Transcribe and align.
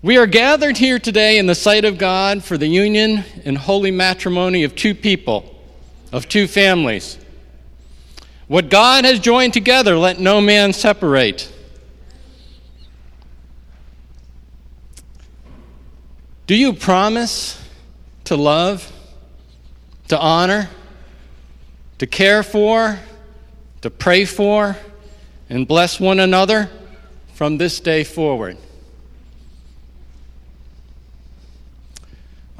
We 0.00 0.16
are 0.16 0.26
gathered 0.26 0.76
here 0.76 1.00
today 1.00 1.38
in 1.38 1.46
the 1.46 1.56
sight 1.56 1.84
of 1.84 1.98
God 1.98 2.44
for 2.44 2.56
the 2.56 2.68
union 2.68 3.24
and 3.44 3.58
holy 3.58 3.90
matrimony 3.90 4.62
of 4.62 4.76
two 4.76 4.94
people, 4.94 5.60
of 6.12 6.28
two 6.28 6.46
families. 6.46 7.18
What 8.46 8.70
God 8.70 9.04
has 9.04 9.18
joined 9.18 9.54
together, 9.54 9.96
let 9.96 10.20
no 10.20 10.40
man 10.40 10.72
separate. 10.72 11.52
Do 16.46 16.54
you 16.54 16.74
promise 16.74 17.60
to 18.26 18.36
love, 18.36 18.92
to 20.06 20.18
honor, 20.18 20.70
to 21.98 22.06
care 22.06 22.44
for, 22.44 23.00
to 23.80 23.90
pray 23.90 24.26
for, 24.26 24.76
and 25.50 25.66
bless 25.66 25.98
one 25.98 26.20
another 26.20 26.70
from 27.34 27.58
this 27.58 27.80
day 27.80 28.04
forward? 28.04 28.58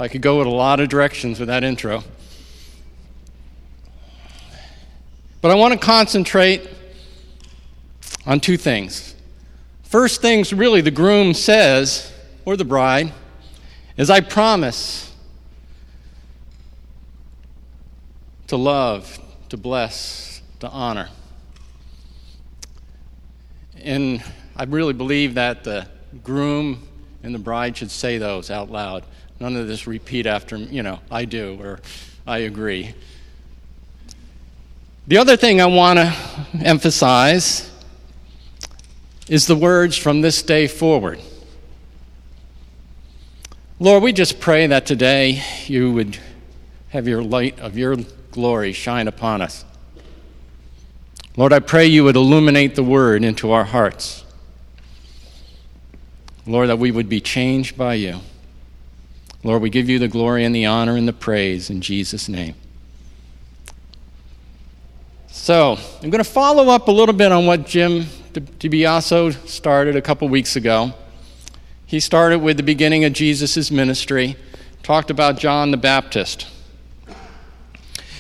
I 0.01 0.07
could 0.07 0.23
go 0.23 0.41
in 0.41 0.47
a 0.47 0.53
lot 0.53 0.79
of 0.79 0.89
directions 0.89 1.41
with 1.41 1.49
that 1.49 1.65
intro. 1.65 2.05
But 5.41 5.51
I 5.51 5.57
want 5.57 5.73
to 5.73 5.79
concentrate 5.79 6.69
on 8.25 8.39
two 8.39 8.57
things. 8.57 9.17
First 9.83 10.21
things, 10.21 10.53
really, 10.53 10.83
the 10.83 10.93
groom 10.93 11.35
says, 11.35 12.13
or 12.45 12.57
the 12.57 12.65
bride, 12.65 13.13
is 13.97 14.09
I 14.09 14.21
promise 14.21 15.13
to 18.47 18.57
love, 18.57 19.19
to 19.49 19.57
bless, 19.57 20.43
to 20.61 20.69
honor. 20.69 21.09
And 23.83 24.23
I 24.57 24.65
really 24.65 24.93
believe 24.93 25.35
that 25.35 25.65
the 25.65 25.89
groom 26.23 26.87
and 27.23 27.35
the 27.35 27.39
bride 27.39 27.77
should 27.77 27.91
say 27.91 28.19
those 28.19 28.51
out 28.51 28.71
loud. 28.71 29.05
None 29.41 29.57
of 29.57 29.69
this 29.69 29.87
repeat 29.87 30.27
after, 30.27 30.57
you 30.57 30.83
know, 30.83 31.01
I 31.11 31.25
do 31.25 31.59
or 31.61 31.81
I 32.27 32.39
agree. 32.39 32.95
The 35.07 35.17
other 35.17 35.37
thing 35.37 35.61
I 35.61 35.67
want 35.67 35.99
to 35.99 36.15
emphasize 36.61 37.71
is 39.29 39.47
the 39.47 39.57
words 39.57 39.97
from 39.97 40.21
this 40.21 40.43
day 40.43 40.67
forward. 40.67 41.21
Lord, 43.79 44.03
we 44.03 44.13
just 44.13 44.41
pray 44.41 44.67
that 44.67 44.87
today 44.87 45.43
you 45.67 45.93
would 45.93 46.19
have 46.89 47.07
your 47.07 47.23
light 47.23 47.59
of 47.61 47.79
your 47.79 47.97
glory 48.33 48.73
shine 48.73 49.07
upon 49.07 49.41
us. 49.41 49.65
Lord, 51.37 51.53
I 51.53 51.61
pray 51.61 51.87
you 51.87 52.03
would 52.05 52.17
illuminate 52.17 52.75
the 52.75 52.83
word 52.83 53.23
into 53.23 53.53
our 53.53 53.65
hearts. 53.65 54.25
Lord, 56.45 56.69
that 56.71 56.79
we 56.79 56.91
would 56.91 57.09
be 57.09 57.21
changed 57.21 57.77
by 57.77 57.95
you. 57.95 58.21
Lord, 59.49 59.63
we 59.63 59.71
give 59.71 59.89
you 59.89 59.99
the 59.99 60.09
glory 60.09 60.45
and 60.45 60.55
the 60.55 60.67
honor 60.67 60.95
and 60.95 61.09
the 61.09 61.13
praise 61.15 61.71
in 61.71 61.81
Jesus' 61.81 62.29
name. 62.29 62.55
So, 65.29 65.79
I'm 66.03 66.11
going 66.11 66.23
to 66.23 66.31
follow 66.31 66.69
up 66.69 66.89
a 66.89 66.91
little 66.91 67.15
bit 67.15 67.33
on 67.33 67.47
what 67.47 67.65
Jim 67.65 68.03
DiBiaso 68.35 69.49
started 69.49 69.97
a 69.97 70.03
couple 70.03 70.29
weeks 70.29 70.57
ago. 70.57 70.93
He 71.87 71.99
started 71.99 72.41
with 72.41 72.59
the 72.59 72.63
beginning 72.63 73.07
of 73.07 73.15
Jesus' 73.15 73.71
ministry, 73.71 74.37
talked 74.83 75.11
about 75.11 75.39
John 75.39 75.71
the 75.71 75.79
Baptist. 75.79 76.47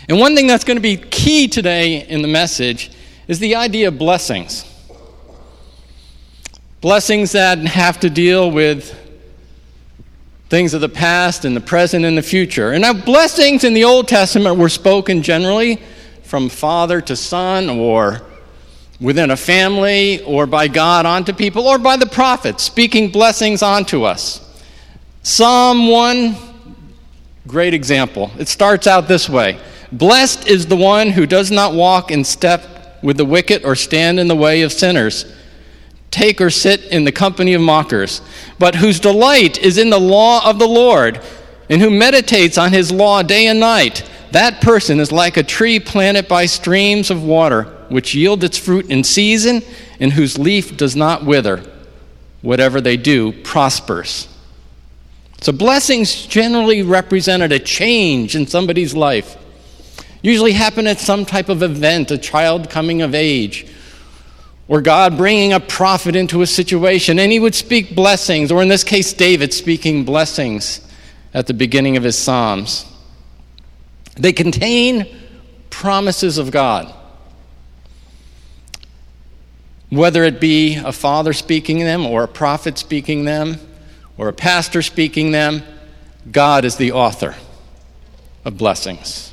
And 0.09 0.19
one 0.19 0.34
thing 0.34 0.47
that's 0.47 0.65
going 0.65 0.79
to 0.79 0.83
be 0.83 0.97
key 0.97 1.47
today 1.47 2.06
in 2.06 2.23
the 2.23 2.29
message 2.29 2.91
is 3.27 3.39
the 3.39 3.55
idea 3.55 3.89
of 3.89 3.99
blessings. 3.99 4.65
Blessings 6.81 7.33
that 7.33 7.59
have 7.59 8.01
to 8.01 8.09
deal 8.09 8.51
with 8.51 9.08
things 10.48 10.72
of 10.72 10.80
the 10.80 10.88
past 10.88 11.44
and 11.44 11.54
the 11.54 11.60
present 11.60 12.04
and 12.04 12.16
the 12.16 12.22
future. 12.22 12.72
And 12.72 12.82
now, 12.82 12.94
blessings 12.94 13.64
in 13.64 13.74
the 13.74 13.84
Old 13.84 14.08
Testament 14.08 14.58
were 14.58 14.68
spoken 14.68 15.22
generally 15.22 15.80
from 16.22 16.48
father 16.48 17.00
to 17.03 17.16
son 17.16 17.69
or 17.69 18.22
within 19.00 19.31
a 19.31 19.37
family 19.37 20.22
or 20.25 20.47
by 20.47 20.69
God 20.69 21.06
onto 21.06 21.32
people 21.32 21.66
or 21.66 21.78
by 21.78 21.97
the 21.97 22.06
prophets 22.06 22.64
speaking 22.64 23.10
blessings 23.10 23.62
onto 23.62 24.03
us. 24.04 24.44
Psalm 25.22 25.88
1, 25.88 26.37
great 27.47 27.75
example. 27.75 28.31
It 28.38 28.48
starts 28.48 28.87
out 28.87 29.08
this 29.08 29.28
way 29.28 29.60
Blessed 29.92 30.47
is 30.47 30.66
the 30.66 30.76
one 30.76 31.10
who 31.10 31.26
does 31.26 31.50
not 31.50 31.75
walk 31.75 32.10
in 32.10 32.25
step 32.25 33.03
with 33.03 33.16
the 33.16 33.25
wicked 33.25 33.64
or 33.64 33.75
stand 33.75 34.19
in 34.19 34.28
the 34.28 34.37
way 34.37 34.62
of 34.62 34.72
sinners 34.72 35.25
take 36.10 36.41
or 36.41 36.50
sit 36.50 36.84
in 36.84 37.04
the 37.04 37.12
company 37.12 37.54
of 37.54 37.60
mockers, 37.60 38.22
but 38.58 38.74
whose 38.74 39.00
delight 39.00 39.58
is 39.58 39.78
in 39.78 39.91
the 39.91 40.00
law 40.00 40.48
of 40.48 40.58
the 40.58 40.69
Lord, 40.69 41.20
and 41.69 41.80
who 41.80 41.91
meditates 41.91 42.56
on 42.56 42.72
his 42.72 42.91
law 42.91 43.22
day 43.22 43.46
and 43.46 43.60
night. 43.60 44.08
That 44.32 44.60
person 44.60 45.00
is 45.00 45.12
like 45.12 45.36
a 45.36 45.42
tree 45.42 45.80
planted 45.80 46.28
by 46.28 46.46
streams 46.46 47.10
of 47.10 47.22
water, 47.22 47.64
which 47.88 48.14
yield 48.14 48.44
its 48.44 48.58
fruit 48.58 48.91
in 48.91 49.04
season, 49.04 49.62
and 50.00 50.12
whose 50.12 50.38
leaf 50.38 50.76
does 50.76 50.96
not 50.96 51.24
wither. 51.24 51.62
Whatever 52.42 52.80
they 52.80 52.96
do 52.96 53.32
prospers. 53.32 54.28
So, 55.40 55.52
blessings 55.52 56.26
generally 56.26 56.82
represented 56.82 57.52
a 57.52 57.58
change 57.58 58.34
in 58.34 58.46
somebody's 58.46 58.94
life. 58.94 59.36
Usually 60.22 60.52
happen 60.52 60.86
at 60.86 60.98
some 60.98 61.25
type 61.25 61.48
of 61.48 61.62
event, 61.62 62.10
a 62.10 62.19
child 62.19 62.70
coming 62.70 63.02
of 63.02 63.14
age, 63.14 63.66
or 64.69 64.83
God 64.83 65.17
bringing 65.17 65.55
a 65.55 65.61
prophet 65.61 66.15
into 66.15 66.43
a 66.43 66.47
situation, 66.47 67.19
and 67.19 67.33
he 67.33 67.41
would 67.41 67.55
speak 67.55 67.95
blessings, 67.95 68.53
or 68.53 68.62
in 68.62 68.69
this 68.69 68.84
case, 68.84 69.15
David 69.15 69.55
speaking 69.55 70.05
blessings 70.05 70.87
at 71.33 71.47
the 71.47 71.55
beginning 71.55 71.97
of 71.97 72.03
his 72.03 72.19
Psalms. 72.19 72.84
They 74.17 74.33
contain 74.33 75.06
promises 75.71 76.37
of 76.37 76.51
God. 76.51 76.95
Whether 79.89 80.23
it 80.25 80.39
be 80.39 80.77
a 80.77 80.93
father 80.93 81.33
speaking 81.33 81.79
them, 81.79 82.05
or 82.05 82.23
a 82.23 82.29
prophet 82.29 82.77
speaking 82.77 83.25
them, 83.25 83.59
or 84.19 84.29
a 84.29 84.35
pastor 84.35 84.83
speaking 84.83 85.31
them, 85.31 85.62
God 86.31 86.67
is 86.67 86.77
the 86.77 86.93
author 86.93 87.37
of 88.45 88.59
blessings. 88.59 89.28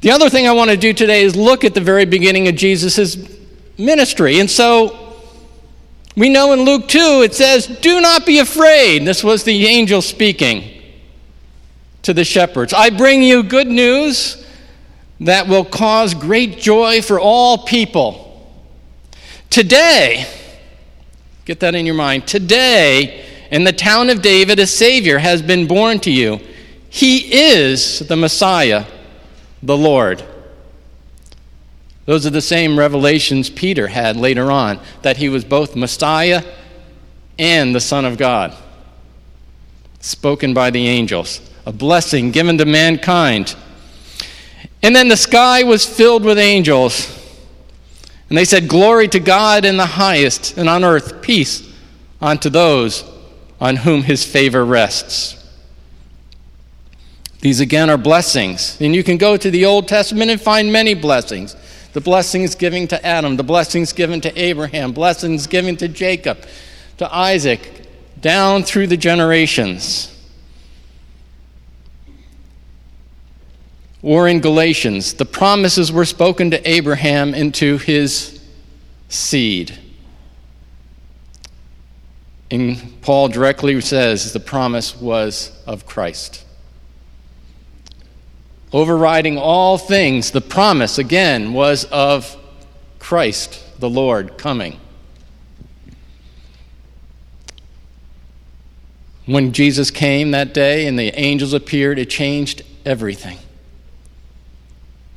The 0.00 0.10
other 0.10 0.30
thing 0.30 0.48
I 0.48 0.52
want 0.52 0.70
to 0.70 0.76
do 0.76 0.92
today 0.94 1.22
is 1.22 1.36
look 1.36 1.62
at 1.64 1.74
the 1.74 1.80
very 1.80 2.06
beginning 2.06 2.48
of 2.48 2.54
Jesus' 2.54 3.18
ministry. 3.76 4.40
And 4.40 4.50
so 4.50 5.14
we 6.16 6.30
know 6.30 6.52
in 6.52 6.60
Luke 6.60 6.88
2 6.88 7.22
it 7.22 7.34
says, 7.34 7.66
Do 7.66 8.00
not 8.00 8.24
be 8.24 8.38
afraid. 8.38 9.04
This 9.04 9.22
was 9.22 9.44
the 9.44 9.66
angel 9.66 10.00
speaking 10.00 10.82
to 12.02 12.14
the 12.14 12.24
shepherds. 12.24 12.72
I 12.72 12.88
bring 12.88 13.22
you 13.22 13.42
good 13.42 13.66
news 13.66 14.46
that 15.20 15.48
will 15.48 15.66
cause 15.66 16.14
great 16.14 16.58
joy 16.58 17.02
for 17.02 17.20
all 17.20 17.58
people. 17.58 18.26
Today, 19.50 20.26
get 21.44 21.60
that 21.60 21.74
in 21.74 21.84
your 21.84 21.94
mind, 21.94 22.26
today 22.26 23.26
in 23.50 23.64
the 23.64 23.72
town 23.72 24.08
of 24.08 24.22
David, 24.22 24.58
a 24.60 24.66
Savior 24.66 25.18
has 25.18 25.42
been 25.42 25.66
born 25.66 25.98
to 26.00 26.10
you. 26.10 26.40
He 26.88 27.52
is 27.52 27.98
the 27.98 28.16
Messiah 28.16 28.86
the 29.62 29.76
Lord. 29.76 30.22
Those 32.06 32.26
are 32.26 32.30
the 32.30 32.40
same 32.40 32.78
revelations 32.78 33.50
Peter 33.50 33.86
had 33.86 34.16
later 34.16 34.50
on 34.50 34.80
that 35.02 35.18
he 35.18 35.28
was 35.28 35.44
both 35.44 35.76
Messiah 35.76 36.42
and 37.38 37.74
the 37.74 37.80
Son 37.80 38.04
of 38.04 38.18
God, 38.18 38.56
spoken 40.00 40.52
by 40.52 40.70
the 40.70 40.88
angels, 40.88 41.40
a 41.66 41.72
blessing 41.72 42.30
given 42.30 42.58
to 42.58 42.64
mankind. 42.64 43.54
And 44.82 44.96
then 44.96 45.08
the 45.08 45.16
sky 45.16 45.62
was 45.62 45.86
filled 45.86 46.24
with 46.24 46.38
angels. 46.38 47.16
And 48.28 48.38
they 48.38 48.44
said, 48.44 48.68
Glory 48.68 49.08
to 49.08 49.20
God 49.20 49.64
in 49.64 49.76
the 49.76 49.86
highest, 49.86 50.56
and 50.56 50.68
on 50.68 50.84
earth 50.84 51.20
peace 51.22 51.68
unto 52.20 52.48
those 52.48 53.04
on 53.60 53.76
whom 53.76 54.02
his 54.02 54.24
favor 54.24 54.64
rests. 54.64 55.39
These 57.40 57.60
again 57.60 57.88
are 57.88 57.96
blessings. 57.96 58.78
And 58.80 58.94
you 58.94 59.02
can 59.02 59.16
go 59.16 59.36
to 59.36 59.50
the 59.50 59.64
Old 59.64 59.88
Testament 59.88 60.30
and 60.30 60.40
find 60.40 60.72
many 60.72 60.94
blessings. 60.94 61.56
The 61.92 62.00
blessings 62.00 62.54
given 62.54 62.86
to 62.88 63.04
Adam, 63.04 63.36
the 63.36 63.42
blessings 63.42 63.92
given 63.92 64.20
to 64.20 64.40
Abraham, 64.40 64.92
blessings 64.92 65.46
given 65.46 65.76
to 65.78 65.88
Jacob, 65.88 66.38
to 66.98 67.12
Isaac, 67.12 67.88
down 68.20 68.62
through 68.62 68.86
the 68.86 68.96
generations. 68.96 70.06
Or 74.02 74.28
in 74.28 74.40
Galatians, 74.40 75.14
the 75.14 75.24
promises 75.24 75.90
were 75.90 76.04
spoken 76.04 76.50
to 76.52 76.70
Abraham 76.70 77.34
into 77.34 77.78
his 77.78 78.40
seed. 79.08 79.78
And 82.50 83.00
Paul 83.02 83.28
directly 83.28 83.80
says 83.80 84.32
the 84.32 84.40
promise 84.40 84.96
was 84.96 85.52
of 85.66 85.86
Christ. 85.86 86.44
Overriding 88.72 89.36
all 89.36 89.78
things, 89.78 90.30
the 90.30 90.40
promise, 90.40 90.98
again, 90.98 91.52
was 91.52 91.84
of 91.86 92.36
Christ, 92.98 93.62
the 93.80 93.90
Lord, 93.90 94.38
coming. 94.38 94.78
when 99.30 99.52
Jesus 99.52 99.92
came 99.92 100.32
that 100.32 100.52
day 100.52 100.86
and 100.86 100.98
the 100.98 101.16
angels 101.18 101.52
appeared, 101.52 102.00
it 102.00 102.10
changed 102.10 102.62
everything. 102.84 103.38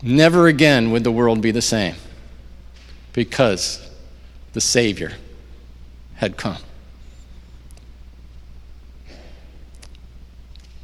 Never 0.03 0.47
again 0.47 0.91
would 0.91 1.03
the 1.03 1.11
world 1.11 1.41
be 1.41 1.49
the 1.49 1.63
same 1.63 1.95
because 3.13 3.89
the 4.53 4.61
Savior 4.61 5.13
had 6.15 6.37
come. 6.37 6.59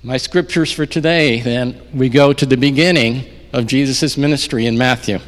My 0.01 0.16
scriptures 0.16 0.72
for 0.72 0.86
today, 0.86 1.42
then, 1.42 1.81
we 1.94 2.07
go 2.07 2.31
to 2.31 2.46
the 2.46 2.56
beginning 2.56 3.25
of 3.51 3.68
Jesus' 3.68 4.18
ministry 4.18 4.66
in 4.66 4.78
Matthew. 4.78 5.19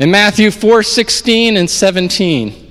In 0.00 0.10
Matthew 0.10 0.50
4 0.50 0.82
16 0.82 1.56
and 1.56 1.70
17. 1.70 2.62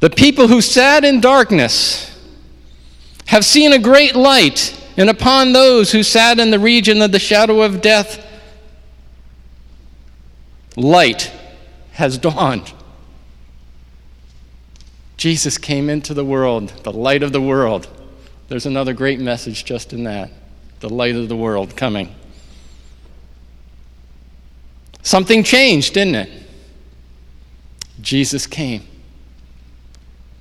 The 0.00 0.08
people 0.08 0.48
who 0.48 0.62
sat 0.62 1.04
in 1.04 1.20
darkness 1.20 2.18
have 3.26 3.44
seen 3.44 3.74
a 3.74 3.78
great 3.78 4.16
light, 4.16 4.74
and 4.96 5.10
upon 5.10 5.52
those 5.52 5.92
who 5.92 6.02
sat 6.02 6.40
in 6.40 6.50
the 6.50 6.58
region 6.58 7.02
of 7.02 7.12
the 7.12 7.18
shadow 7.18 7.60
of 7.60 7.82
death, 7.82 8.26
light 10.76 11.30
has 11.92 12.16
dawned. 12.16 12.72
Jesus 15.18 15.58
came 15.58 15.90
into 15.90 16.14
the 16.14 16.24
world, 16.24 16.70
the 16.84 16.92
light 16.92 17.22
of 17.22 17.32
the 17.32 17.40
world. 17.40 17.86
There's 18.48 18.66
another 18.66 18.92
great 18.92 19.20
message 19.20 19.64
just 19.64 19.92
in 19.92 20.04
that 20.04 20.30
the 20.80 20.88
light 20.88 21.14
of 21.14 21.28
the 21.28 21.36
world 21.36 21.76
coming. 21.76 22.12
Something 25.02 25.44
changed, 25.44 25.94
didn't 25.94 26.16
it? 26.16 26.42
Jesus 28.00 28.46
came. 28.46 28.82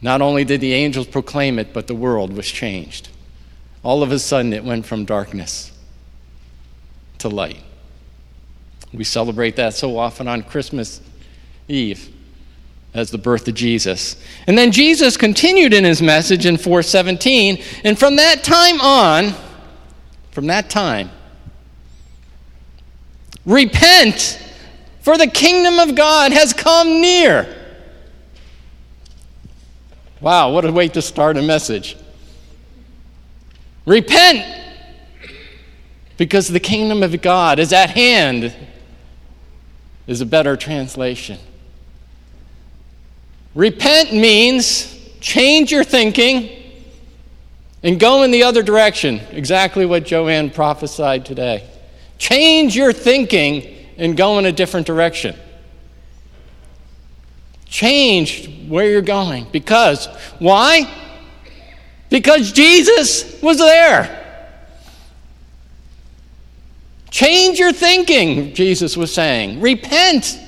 Not 0.01 0.21
only 0.21 0.43
did 0.43 0.61
the 0.61 0.73
angels 0.73 1.05
proclaim 1.05 1.59
it, 1.59 1.73
but 1.73 1.85
the 1.87 1.95
world 1.95 2.33
was 2.33 2.47
changed. 2.47 3.09
All 3.83 4.01
of 4.01 4.11
a 4.11 4.19
sudden, 4.19 4.51
it 4.51 4.63
went 4.63 4.85
from 4.85 5.05
darkness 5.05 5.71
to 7.19 7.29
light. 7.29 7.61
We 8.91 9.03
celebrate 9.03 9.55
that 9.55 9.75
so 9.75 9.97
often 9.97 10.27
on 10.27 10.41
Christmas 10.43 11.01
Eve 11.67 12.11
as 12.93 13.11
the 13.11 13.17
birth 13.17 13.47
of 13.47 13.53
Jesus. 13.53 14.15
And 14.47 14.57
then 14.57 14.71
Jesus 14.71 15.15
continued 15.15 15.73
in 15.73 15.83
his 15.83 16.01
message 16.01 16.45
in 16.45 16.57
417, 16.57 17.61
and 17.83 17.97
from 17.97 18.17
that 18.17 18.43
time 18.43 18.81
on, 18.81 19.33
from 20.31 20.47
that 20.47 20.69
time, 20.69 21.09
repent, 23.45 24.39
for 25.01 25.17
the 25.17 25.27
kingdom 25.27 25.79
of 25.79 25.95
God 25.95 26.31
has 26.31 26.53
come 26.53 27.01
near. 27.01 27.57
Wow, 30.19 30.51
what 30.51 30.65
a 30.65 30.71
way 30.71 30.87
to 30.89 31.01
start 31.01 31.37
a 31.37 31.41
message. 31.41 31.97
Repent, 33.85 34.45
because 36.17 36.47
the 36.47 36.59
kingdom 36.59 37.01
of 37.01 37.19
God 37.21 37.57
is 37.57 37.73
at 37.73 37.89
hand, 37.89 38.53
is 40.05 40.21
a 40.21 40.25
better 40.25 40.55
translation. 40.55 41.39
Repent 43.53 44.13
means 44.13 44.97
change 45.19 45.71
your 45.71 45.83
thinking 45.83 46.49
and 47.83 47.99
go 47.99 48.23
in 48.23 48.31
the 48.31 48.43
other 48.43 48.63
direction. 48.63 49.19
Exactly 49.31 49.85
what 49.85 50.05
Joanne 50.05 50.49
prophesied 50.49 51.25
today. 51.25 51.67
Change 52.17 52.75
your 52.75 52.93
thinking 52.93 53.75
and 53.97 54.15
go 54.15 54.39
in 54.39 54.45
a 54.45 54.51
different 54.51 54.87
direction. 54.87 55.35
Change 57.65 58.67
where 58.67 58.89
you're 58.89 59.01
going. 59.01 59.47
Because, 59.51 60.07
why? 60.39 60.89
Because 62.09 62.51
Jesus 62.51 63.41
was 63.41 63.57
there. 63.57 64.17
Change 67.09 67.59
your 67.59 67.73
thinking, 67.73 68.53
Jesus 68.53 68.95
was 68.95 69.13
saying. 69.13 69.61
Repent. 69.61 70.40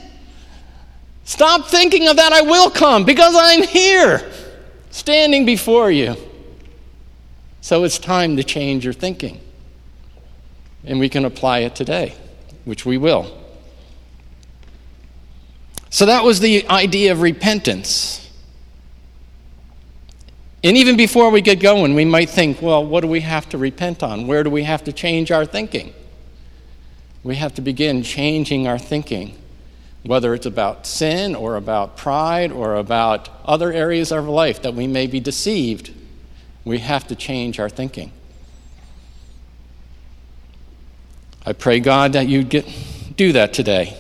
Stop 1.26 1.68
thinking 1.68 2.08
of 2.08 2.18
that 2.18 2.34
I 2.34 2.42
will 2.42 2.70
come 2.70 3.06
because 3.06 3.34
I'm 3.38 3.64
here, 3.64 4.30
standing 4.92 5.46
before 5.46 5.90
you. 5.90 6.16
So 7.62 7.84
it's 7.86 7.98
time 7.98 8.36
to 8.38 8.44
change 8.44 8.84
your 8.84 8.94
thinking. 8.94 9.40
And 10.86 11.00
we 11.00 11.08
can 11.08 11.24
apply 11.24 11.60
it 11.60 11.76
today, 11.76 12.16
which 12.66 12.86
we 12.86 12.98
will. 12.98 13.40
So 15.90 16.08
that 16.08 16.24
was 16.24 16.40
the 16.40 16.68
idea 16.68 17.12
of 17.12 17.22
repentance. 17.22 18.20
And 20.64 20.76
even 20.76 20.98
before 20.98 21.30
we 21.30 21.42
get 21.42 21.60
going, 21.60 21.94
we 21.94 22.04
might 22.04 22.30
think, 22.30 22.62
well, 22.62 22.86
what 22.86 23.02
do 23.02 23.08
we 23.08 23.20
have 23.22 23.48
to 23.50 23.58
repent 23.58 24.02
on? 24.02 24.28
Where 24.28 24.44
do 24.44 24.50
we 24.50 24.64
have 24.64 24.84
to 24.86 24.94
change 24.94 25.32
our 25.32 25.46
thinking? 25.46 25.94
We 27.24 27.36
have 27.36 27.54
to 27.56 27.62
begin 27.62 28.02
changing 28.04 28.68
our 28.68 28.80
thinking, 28.80 29.38
whether 30.04 30.34
it's 30.34 30.46
about 30.46 30.86
sin 30.86 31.34
or 31.34 31.56
about 31.56 31.96
pride 31.96 32.52
or 32.52 32.76
about 32.76 33.30
other 33.46 33.72
areas 33.72 34.12
of 34.12 34.28
life 34.28 34.62
that 34.62 34.74
we 34.74 34.86
may 34.86 35.08
be 35.08 35.20
deceived. 35.20 35.94
We 36.66 36.80
have 36.80 37.08
to 37.08 37.16
change 37.16 37.60
our 37.60 37.70
thinking. 37.70 38.12
I 41.46 41.54
pray, 41.54 41.80
God, 41.80 42.14
that 42.14 42.28
you 42.28 42.44
get, 42.44 42.66
do 43.16 43.34
that 43.34 43.54
today. 43.54 43.98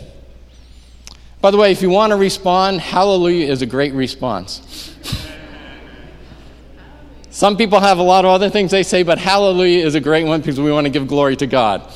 By 1.41 1.51
the 1.51 1.57
way, 1.57 1.71
if 1.71 1.81
you 1.81 1.89
want 1.89 2.11
to 2.11 2.17
respond, 2.17 2.79
hallelujah 2.79 3.47
is 3.47 3.61
a 3.61 3.65
great 3.65 3.93
response. 3.93 4.95
Some 7.29 7.57
people 7.57 7.81
have 7.81 7.97
a 7.97 8.03
lot 8.03 8.23
of 8.23 8.31
other 8.31 8.49
things 8.49 8.71
they 8.71 8.83
say, 8.83 9.03
but 9.03 9.17
hallelujah 9.17 9.85
is 9.85 9.95
a 9.95 9.99
great 9.99 10.25
one 10.25 10.39
because 10.39 10.59
we 10.59 10.71
want 10.71 10.85
to 10.85 10.89
give 10.89 11.07
glory 11.07 11.35
to 11.37 11.47
God. 11.47 11.91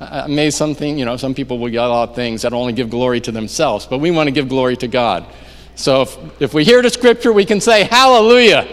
I 0.00 0.48
something, 0.50 0.98
you 0.98 1.04
know, 1.04 1.16
some 1.16 1.34
people 1.34 1.58
will 1.58 1.68
yell 1.68 1.92
out 1.92 2.14
things 2.14 2.42
that 2.42 2.52
only 2.52 2.72
give 2.72 2.88
glory 2.90 3.20
to 3.22 3.32
themselves, 3.32 3.86
but 3.86 3.98
we 3.98 4.10
want 4.10 4.28
to 4.28 4.30
give 4.30 4.48
glory 4.48 4.76
to 4.76 4.88
God. 4.88 5.26
So 5.74 6.02
if, 6.02 6.42
if 6.42 6.54
we 6.54 6.64
hear 6.64 6.82
the 6.82 6.90
scripture, 6.90 7.32
we 7.32 7.44
can 7.44 7.60
say 7.60 7.84
hallelujah. 7.84 8.68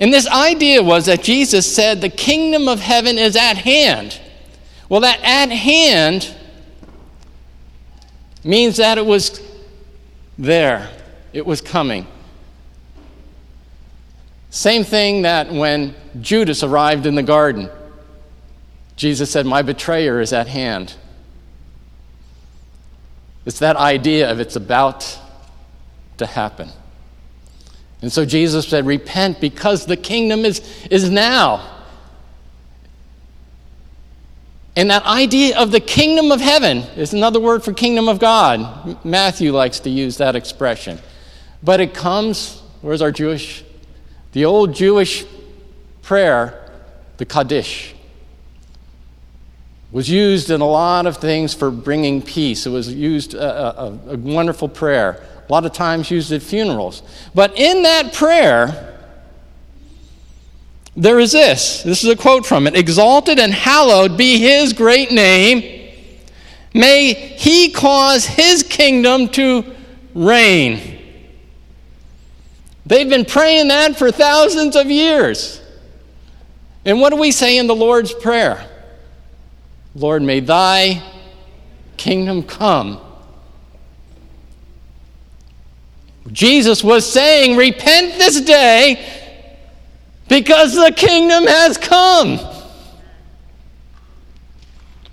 And 0.00 0.12
this 0.12 0.26
idea 0.26 0.82
was 0.82 1.06
that 1.06 1.22
Jesus 1.22 1.72
said 1.72 2.00
the 2.00 2.08
kingdom 2.08 2.68
of 2.68 2.80
heaven 2.80 3.18
is 3.18 3.36
at 3.36 3.56
hand. 3.56 4.20
Well, 4.88 5.00
that 5.02 5.20
at 5.22 5.50
hand 5.50 6.34
means 8.44 8.78
that 8.78 8.98
it 8.98 9.06
was 9.06 9.40
there, 10.36 10.90
it 11.32 11.46
was 11.46 11.60
coming. 11.60 12.06
Same 14.52 14.84
thing 14.84 15.22
that 15.22 15.50
when 15.50 15.94
Judas 16.20 16.62
arrived 16.62 17.06
in 17.06 17.14
the 17.14 17.22
garden, 17.22 17.70
Jesus 18.96 19.30
said, 19.30 19.46
My 19.46 19.62
betrayer 19.62 20.20
is 20.20 20.34
at 20.34 20.46
hand. 20.46 20.94
It's 23.46 23.60
that 23.60 23.76
idea 23.76 24.30
of 24.30 24.40
it's 24.40 24.54
about 24.54 25.18
to 26.18 26.26
happen. 26.26 26.68
And 28.02 28.12
so 28.12 28.26
Jesus 28.26 28.68
said, 28.68 28.84
Repent 28.84 29.40
because 29.40 29.86
the 29.86 29.96
kingdom 29.96 30.44
is, 30.44 30.60
is 30.90 31.08
now. 31.08 31.66
And 34.76 34.90
that 34.90 35.06
idea 35.06 35.58
of 35.58 35.70
the 35.70 35.80
kingdom 35.80 36.30
of 36.30 36.42
heaven 36.42 36.78
is 36.98 37.14
another 37.14 37.40
word 37.40 37.64
for 37.64 37.72
kingdom 37.72 38.06
of 38.06 38.18
God. 38.18 39.02
Matthew 39.02 39.50
likes 39.50 39.80
to 39.80 39.90
use 39.90 40.18
that 40.18 40.36
expression. 40.36 40.98
But 41.62 41.80
it 41.80 41.94
comes, 41.94 42.60
where's 42.82 43.00
our 43.00 43.12
Jewish? 43.12 43.64
The 44.32 44.44
old 44.44 44.74
Jewish 44.74 45.24
prayer, 46.02 46.70
the 47.18 47.24
Kaddish, 47.24 47.94
was 49.90 50.08
used 50.08 50.50
in 50.50 50.62
a 50.62 50.66
lot 50.66 51.06
of 51.06 51.18
things 51.18 51.52
for 51.52 51.70
bringing 51.70 52.22
peace. 52.22 52.66
It 52.66 52.70
was 52.70 52.92
used, 52.92 53.34
a, 53.34 53.80
a, 53.80 53.98
a 54.08 54.16
wonderful 54.16 54.68
prayer, 54.68 55.22
a 55.46 55.52
lot 55.52 55.66
of 55.66 55.72
times 55.74 56.10
used 56.10 56.32
at 56.32 56.42
funerals. 56.42 57.02
But 57.34 57.58
in 57.58 57.82
that 57.82 58.14
prayer, 58.14 58.98
there 60.96 61.20
is 61.20 61.32
this. 61.32 61.82
This 61.82 62.02
is 62.02 62.10
a 62.10 62.16
quote 62.16 62.46
from 62.46 62.66
it 62.66 62.74
Exalted 62.74 63.38
and 63.38 63.52
hallowed 63.52 64.16
be 64.16 64.38
his 64.38 64.72
great 64.72 65.12
name. 65.12 65.80
May 66.74 67.12
he 67.12 67.70
cause 67.70 68.24
his 68.24 68.62
kingdom 68.62 69.28
to 69.28 69.74
reign. 70.14 71.01
They've 72.84 73.08
been 73.08 73.24
praying 73.24 73.68
that 73.68 73.96
for 73.96 74.10
thousands 74.10 74.76
of 74.76 74.90
years. 74.90 75.60
And 76.84 77.00
what 77.00 77.10
do 77.10 77.16
we 77.16 77.30
say 77.30 77.58
in 77.58 77.66
the 77.66 77.74
Lord's 77.74 78.12
Prayer? 78.12 78.68
Lord, 79.94 80.22
may 80.22 80.40
thy 80.40 81.02
kingdom 81.96 82.42
come. 82.42 83.00
Jesus 86.30 86.82
was 86.82 87.10
saying, 87.10 87.56
Repent 87.56 88.18
this 88.18 88.40
day 88.40 89.06
because 90.28 90.74
the 90.74 90.92
kingdom 90.96 91.46
has 91.46 91.76
come. 91.76 92.40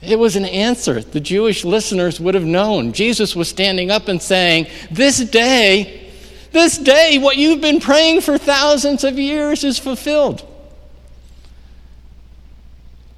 It 0.01 0.17
was 0.17 0.37
an 0.37 0.45
answer 0.45 1.01
the 1.01 1.19
Jewish 1.19 1.65
listeners 1.65 2.19
would 2.19 2.35
have 2.35 2.45
known. 2.45 2.93
Jesus 2.93 3.35
was 3.35 3.49
standing 3.49 3.91
up 3.91 4.07
and 4.07 4.21
saying, 4.21 4.67
This 4.89 5.19
day 5.19 6.08
This 6.51 6.77
day, 6.77 7.17
what 7.19 7.37
you've 7.37 7.61
been 7.61 7.79
praying 7.79 8.21
for 8.21 8.37
thousands 8.37 9.03
of 9.03 9.19
years 9.19 9.63
is 9.63 9.77
fulfilled. 9.77 10.45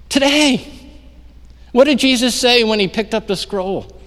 Today. 0.09 0.67
What 1.71 1.85
did 1.85 1.99
Jesus 1.99 2.35
say 2.35 2.63
when 2.65 2.79
he 2.79 2.87
picked 2.87 3.13
up 3.13 3.27
the 3.27 3.35
scroll? 3.35 3.97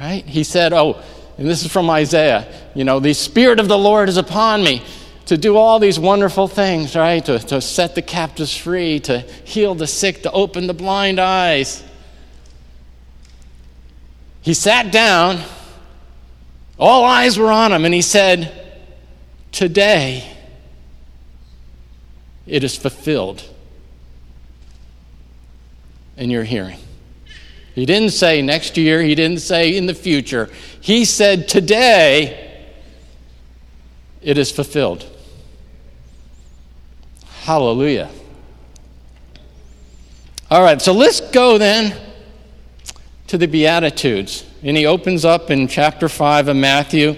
Right? 0.00 0.24
He 0.24 0.42
said, 0.42 0.72
Oh, 0.72 1.02
and 1.38 1.46
this 1.46 1.62
is 1.62 1.70
from 1.70 1.90
Isaiah, 1.90 2.50
you 2.74 2.84
know, 2.84 2.98
the 2.98 3.12
Spirit 3.12 3.60
of 3.60 3.68
the 3.68 3.76
Lord 3.76 4.08
is 4.08 4.16
upon 4.16 4.64
me 4.64 4.82
to 5.26 5.36
do 5.36 5.56
all 5.56 5.78
these 5.78 5.98
wonderful 5.98 6.48
things, 6.48 6.96
right? 6.96 7.24
To, 7.26 7.38
to 7.38 7.60
set 7.60 7.94
the 7.94 8.02
captives 8.02 8.56
free, 8.56 9.00
to 9.00 9.18
heal 9.44 9.74
the 9.74 9.86
sick, 9.86 10.22
to 10.22 10.30
open 10.30 10.66
the 10.66 10.74
blind 10.74 11.18
eyes. 11.18 11.82
He 14.40 14.54
sat 14.54 14.92
down, 14.92 15.42
all 16.78 17.04
eyes 17.04 17.38
were 17.38 17.50
on 17.50 17.72
him, 17.72 17.84
and 17.84 17.94
he 17.94 18.02
said, 18.02 18.52
Today 19.52 20.36
it 22.46 22.62
is 22.62 22.76
fulfilled 22.76 23.42
in 26.16 26.30
your 26.30 26.44
hearing. 26.44 26.78
He 27.74 27.84
didn't 27.84 28.10
say 28.10 28.40
next 28.42 28.76
year, 28.76 29.02
he 29.02 29.14
didn't 29.14 29.40
say 29.40 29.76
in 29.76 29.86
the 29.86 29.94
future. 29.94 30.50
He 30.80 31.04
said, 31.04 31.48
Today 31.48 32.66
it 34.22 34.38
is 34.38 34.50
fulfilled. 34.50 35.06
Hallelujah. 37.42 38.10
All 40.50 40.62
right, 40.62 40.80
so 40.80 40.92
let's 40.92 41.20
go 41.20 41.58
then 41.58 41.96
to 43.26 43.38
the 43.38 43.46
Beatitudes. 43.46 44.44
And 44.66 44.76
he 44.76 44.84
opens 44.84 45.24
up 45.24 45.50
in 45.50 45.68
chapter 45.68 46.08
5 46.08 46.48
of 46.48 46.56
Matthew. 46.56 47.16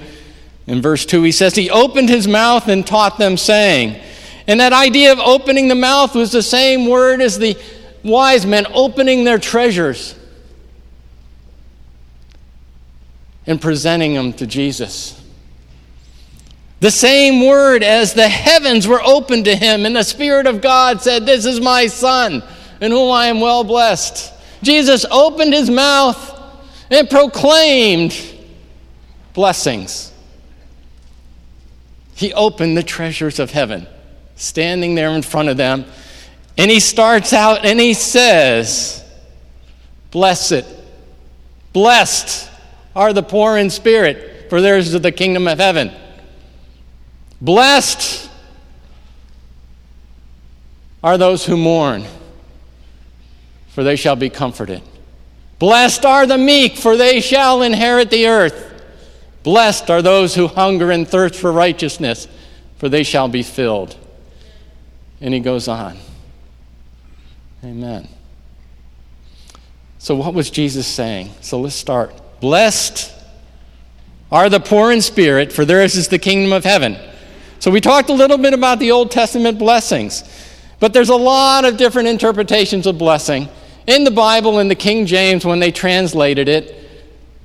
In 0.66 0.80
verse 0.80 1.04
2, 1.04 1.22
he 1.22 1.32
says, 1.32 1.56
He 1.56 1.70
opened 1.70 2.10
his 2.10 2.28
mouth 2.28 2.68
and 2.68 2.86
taught 2.86 3.18
them, 3.18 3.36
saying, 3.36 4.00
and 4.46 4.60
that 4.60 4.72
idea 4.72 5.12
of 5.12 5.18
opening 5.18 5.68
the 5.68 5.74
mouth 5.74 6.14
was 6.14 6.30
the 6.30 6.42
same 6.42 6.86
word 6.86 7.20
as 7.20 7.38
the 7.38 7.56
wise 8.04 8.46
men 8.46 8.66
opening 8.72 9.24
their 9.24 9.38
treasures. 9.38 10.14
and 13.48 13.62
presenting 13.62 14.12
them 14.12 14.34
to 14.34 14.46
Jesus. 14.46 15.20
The 16.80 16.90
same 16.90 17.46
word 17.46 17.82
as 17.82 18.12
the 18.12 18.28
heavens 18.28 18.86
were 18.86 19.02
opened 19.02 19.46
to 19.46 19.56
him, 19.56 19.86
and 19.86 19.96
the 19.96 20.04
Spirit 20.04 20.46
of 20.46 20.60
God 20.60 21.00
said, 21.00 21.24
This 21.24 21.46
is 21.46 21.58
my 21.58 21.86
Son, 21.86 22.44
in 22.82 22.92
whom 22.92 23.10
I 23.10 23.28
am 23.28 23.40
well 23.40 23.64
blessed. 23.64 24.34
Jesus 24.62 25.06
opened 25.10 25.54
his 25.54 25.70
mouth 25.70 26.37
and 26.90 27.08
proclaimed 27.08 28.16
blessings. 29.34 30.12
He 32.14 32.32
opened 32.32 32.76
the 32.76 32.82
treasures 32.82 33.38
of 33.38 33.50
heaven, 33.50 33.86
standing 34.36 34.94
there 34.94 35.10
in 35.10 35.22
front 35.22 35.48
of 35.48 35.56
them, 35.56 35.84
and 36.56 36.70
he 36.70 36.80
starts 36.80 37.32
out 37.32 37.64
and 37.64 37.78
he 37.78 37.94
says, 37.94 39.04
Blessed, 40.10 40.64
blessed 41.72 42.50
are 42.96 43.12
the 43.12 43.22
poor 43.22 43.56
in 43.56 43.70
spirit, 43.70 44.50
for 44.50 44.60
theirs 44.60 44.92
is 44.92 45.00
the 45.00 45.12
kingdom 45.12 45.46
of 45.46 45.58
heaven. 45.58 45.92
Blessed 47.40 48.28
are 51.04 51.16
those 51.16 51.44
who 51.46 51.56
mourn, 51.56 52.04
for 53.68 53.84
they 53.84 53.94
shall 53.94 54.16
be 54.16 54.30
comforted. 54.30 54.82
Blessed 55.58 56.04
are 56.04 56.26
the 56.26 56.38
meek, 56.38 56.76
for 56.76 56.96
they 56.96 57.20
shall 57.20 57.62
inherit 57.62 58.10
the 58.10 58.26
earth. 58.26 58.64
Blessed 59.42 59.90
are 59.90 60.02
those 60.02 60.34
who 60.34 60.46
hunger 60.46 60.90
and 60.90 61.06
thirst 61.06 61.34
for 61.34 61.50
righteousness, 61.50 62.28
for 62.76 62.88
they 62.88 63.02
shall 63.02 63.28
be 63.28 63.42
filled. 63.42 63.96
And 65.20 65.34
he 65.34 65.40
goes 65.40 65.68
on. 65.68 65.98
Amen. 67.64 68.08
So, 69.98 70.14
what 70.14 70.32
was 70.32 70.50
Jesus 70.50 70.86
saying? 70.86 71.30
So, 71.40 71.60
let's 71.60 71.74
start. 71.74 72.14
Blessed 72.40 73.12
are 74.30 74.48
the 74.48 74.60
poor 74.60 74.92
in 74.92 75.00
spirit, 75.00 75.52
for 75.52 75.64
theirs 75.64 75.96
is 75.96 76.08
the 76.08 76.18
kingdom 76.18 76.52
of 76.52 76.64
heaven. 76.64 76.96
So 77.60 77.70
we 77.70 77.80
talked 77.80 78.08
a 78.10 78.14
little 78.14 78.38
bit 78.38 78.54
about 78.54 78.78
the 78.78 78.92
Old 78.92 79.10
Testament 79.10 79.58
blessings, 79.58 80.22
but 80.78 80.92
there's 80.92 81.08
a 81.08 81.16
lot 81.16 81.64
of 81.64 81.76
different 81.76 82.08
interpretations 82.08 82.86
of 82.86 82.98
blessing. 82.98 83.48
In 83.88 84.04
the 84.04 84.10
Bible, 84.12 84.60
in 84.60 84.68
the 84.68 84.76
King 84.76 85.06
James, 85.06 85.44
when 85.44 85.58
they 85.58 85.72
translated 85.72 86.48
it, 86.48 86.74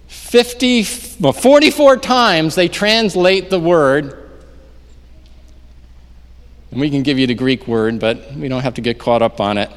50, 0.08 0.86
well, 1.20 1.34
44 1.34 1.98
times 1.98 2.54
they 2.54 2.68
translate 2.68 3.50
the 3.50 3.60
word. 3.60 4.30
And 6.70 6.80
we 6.80 6.90
can 6.90 7.02
give 7.02 7.18
you 7.18 7.26
the 7.26 7.34
Greek 7.34 7.68
word, 7.68 8.00
but 8.00 8.34
we 8.34 8.48
don't 8.48 8.62
have 8.62 8.76
to 8.76 8.82
get 8.82 9.00
caught 9.00 9.22
up 9.22 9.40
on 9.42 9.58
it. 9.58 9.72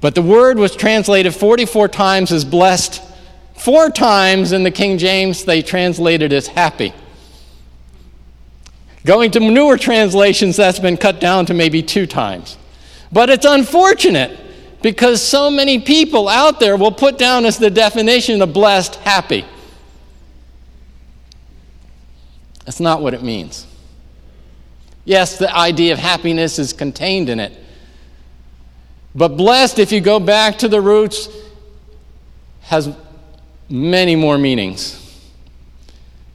But 0.00 0.14
the 0.14 0.22
word 0.22 0.58
was 0.58 0.76
translated 0.76 1.34
44 1.34 1.88
times 1.88 2.30
as 2.30 2.44
blessed 2.44 3.02
Four 3.62 3.90
times 3.90 4.50
in 4.50 4.64
the 4.64 4.72
King 4.72 4.98
James, 4.98 5.44
they 5.44 5.62
translated 5.62 6.32
as 6.32 6.48
happy. 6.48 6.92
Going 9.04 9.30
to 9.30 9.38
newer 9.38 9.76
translations, 9.76 10.56
that's 10.56 10.80
been 10.80 10.96
cut 10.96 11.20
down 11.20 11.46
to 11.46 11.54
maybe 11.54 11.80
two 11.80 12.06
times. 12.06 12.56
But 13.12 13.30
it's 13.30 13.44
unfortunate 13.44 14.36
because 14.82 15.22
so 15.22 15.50
many 15.50 15.78
people 15.78 16.28
out 16.28 16.58
there 16.58 16.76
will 16.76 16.92
put 16.92 17.16
down 17.16 17.44
as 17.44 17.58
the 17.58 17.70
definition 17.70 18.42
of 18.42 18.52
blessed 18.52 18.96
happy. 18.96 19.44
That's 22.64 22.80
not 22.80 23.02
what 23.02 23.14
it 23.14 23.22
means. 23.22 23.66
Yes, 25.04 25.38
the 25.38 25.52
idea 25.54 25.92
of 25.92 25.98
happiness 25.98 26.58
is 26.58 26.72
contained 26.72 27.28
in 27.28 27.40
it. 27.40 27.58
But 29.14 29.36
blessed, 29.36 29.78
if 29.78 29.92
you 29.92 30.00
go 30.00 30.20
back 30.20 30.58
to 30.58 30.68
the 30.68 30.80
roots, 30.80 31.28
has 32.62 32.94
many 33.68 34.16
more 34.16 34.38
meanings. 34.38 34.98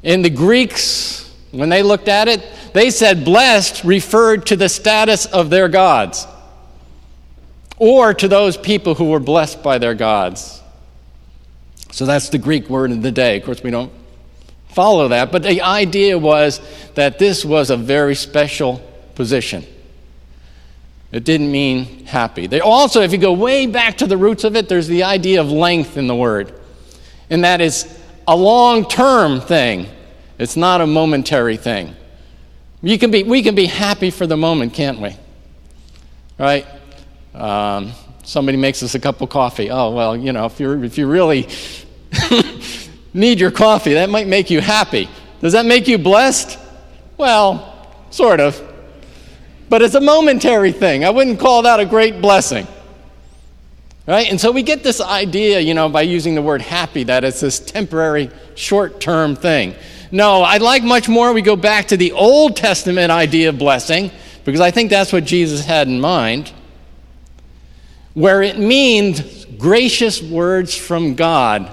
In 0.03 0.21
the 0.21 0.29
Greeks, 0.29 1.33
when 1.51 1.69
they 1.69 1.81
looked 1.81 2.07
at 2.07 2.27
it, 2.27 2.45
they 2.73 2.91
said 2.91 3.25
blessed 3.25 3.83
referred 3.83 4.45
to 4.47 4.55
the 4.55 4.69
status 4.69 5.25
of 5.25 5.49
their 5.49 5.67
gods 5.67 6.27
or 7.77 8.13
to 8.13 8.27
those 8.27 8.57
people 8.57 8.95
who 8.95 9.05
were 9.05 9.19
blessed 9.19 9.63
by 9.63 9.77
their 9.77 9.93
gods. 9.93 10.61
So 11.91 12.05
that's 12.05 12.29
the 12.29 12.37
Greek 12.37 12.69
word 12.69 12.91
of 12.91 13.01
the 13.01 13.11
day. 13.11 13.37
Of 13.37 13.45
course, 13.45 13.63
we 13.63 13.71
don't 13.71 13.91
follow 14.69 15.07
that, 15.09 15.31
but 15.31 15.43
the 15.43 15.61
idea 15.61 16.17
was 16.17 16.61
that 16.95 17.19
this 17.19 17.43
was 17.43 17.69
a 17.69 17.77
very 17.77 18.15
special 18.15 18.81
position. 19.15 19.65
It 21.11 21.23
didn't 21.23 21.51
mean 21.51 22.05
happy. 22.05 22.47
They 22.47 22.59
also, 22.59 23.01
if 23.01 23.11
you 23.11 23.17
go 23.17 23.33
way 23.33 23.65
back 23.65 23.97
to 23.99 24.07
the 24.07 24.17
roots 24.17 24.43
of 24.43 24.55
it, 24.55 24.67
there's 24.67 24.87
the 24.87 25.03
idea 25.03 25.39
of 25.41 25.49
length 25.49 25.97
in 25.97 26.07
the 26.07 26.15
word 26.15 26.53
and 27.29 27.43
that 27.43 27.61
is 27.61 27.87
a 28.27 28.35
long 28.35 28.87
term 28.87 29.41
thing. 29.41 29.87
It's 30.37 30.55
not 30.55 30.81
a 30.81 30.87
momentary 30.87 31.57
thing. 31.57 31.95
You 32.81 32.97
can 32.99 33.09
be, 33.11 33.23
we 33.23 33.41
can 33.41 33.55
be 33.55 33.65
happy 33.65 34.11
for 34.11 34.27
the 34.27 34.37
moment, 34.37 34.73
can't 34.73 34.99
we? 34.99 35.15
Right? 36.37 36.65
Um, 37.37 37.91
somebody 38.23 38.57
makes 38.57 38.83
us 38.83 38.95
a 38.95 38.99
cup 38.99 39.21
of 39.21 39.29
coffee. 39.29 39.69
Oh, 39.69 39.91
well, 39.91 40.17
you 40.17 40.33
know, 40.33 40.45
if, 40.45 40.59
you're, 40.59 40.83
if 40.83 40.97
you 40.97 41.07
really 41.07 41.47
need 43.13 43.39
your 43.39 43.51
coffee, 43.51 43.93
that 43.93 44.09
might 44.09 44.27
make 44.27 44.49
you 44.49 44.61
happy. 44.61 45.09
Does 45.39 45.53
that 45.53 45.65
make 45.65 45.87
you 45.87 45.97
blessed? 45.97 46.57
Well, 47.17 47.95
sort 48.09 48.39
of. 48.39 48.61
But 49.69 49.81
it's 49.81 49.95
a 49.95 50.01
momentary 50.01 50.71
thing. 50.71 51.03
I 51.03 51.09
wouldn't 51.09 51.39
call 51.39 51.63
that 51.63 51.79
a 51.79 51.85
great 51.85 52.21
blessing. 52.21 52.67
Right? 54.07 54.29
And 54.29 54.39
so 54.39 54.51
we 54.51 54.63
get 54.63 54.83
this 54.83 55.01
idea, 55.01 55.59
you 55.59 55.73
know, 55.73 55.89
by 55.89 56.03
using 56.03 56.33
the 56.33 56.41
word 56.41 56.61
happy, 56.61 57.03
that 57.03 57.25
it's 57.25 57.41
this 57.41 57.59
temporary, 57.59 58.29
short 58.55 59.01
term 59.01 59.35
thing. 59.35 59.75
No, 60.11 60.43
I'd 60.43 60.61
like 60.61 60.83
much 60.83 61.09
more 61.09 61.33
we 61.33 61.41
go 61.41 61.57
back 61.57 61.89
to 61.89 61.97
the 61.97 62.13
Old 62.13 62.55
Testament 62.55 63.11
idea 63.11 63.49
of 63.49 63.57
blessing, 63.57 64.09
because 64.45 64.61
I 64.61 64.71
think 64.71 64.89
that's 64.89 65.11
what 65.11 65.25
Jesus 65.25 65.65
had 65.65 65.89
in 65.89 65.99
mind, 65.99 66.53
where 68.17 68.41
it 68.41 68.57
means 68.57 69.45
gracious 69.45 70.23
words 70.23 70.75
from 70.75 71.13
God 71.13 71.71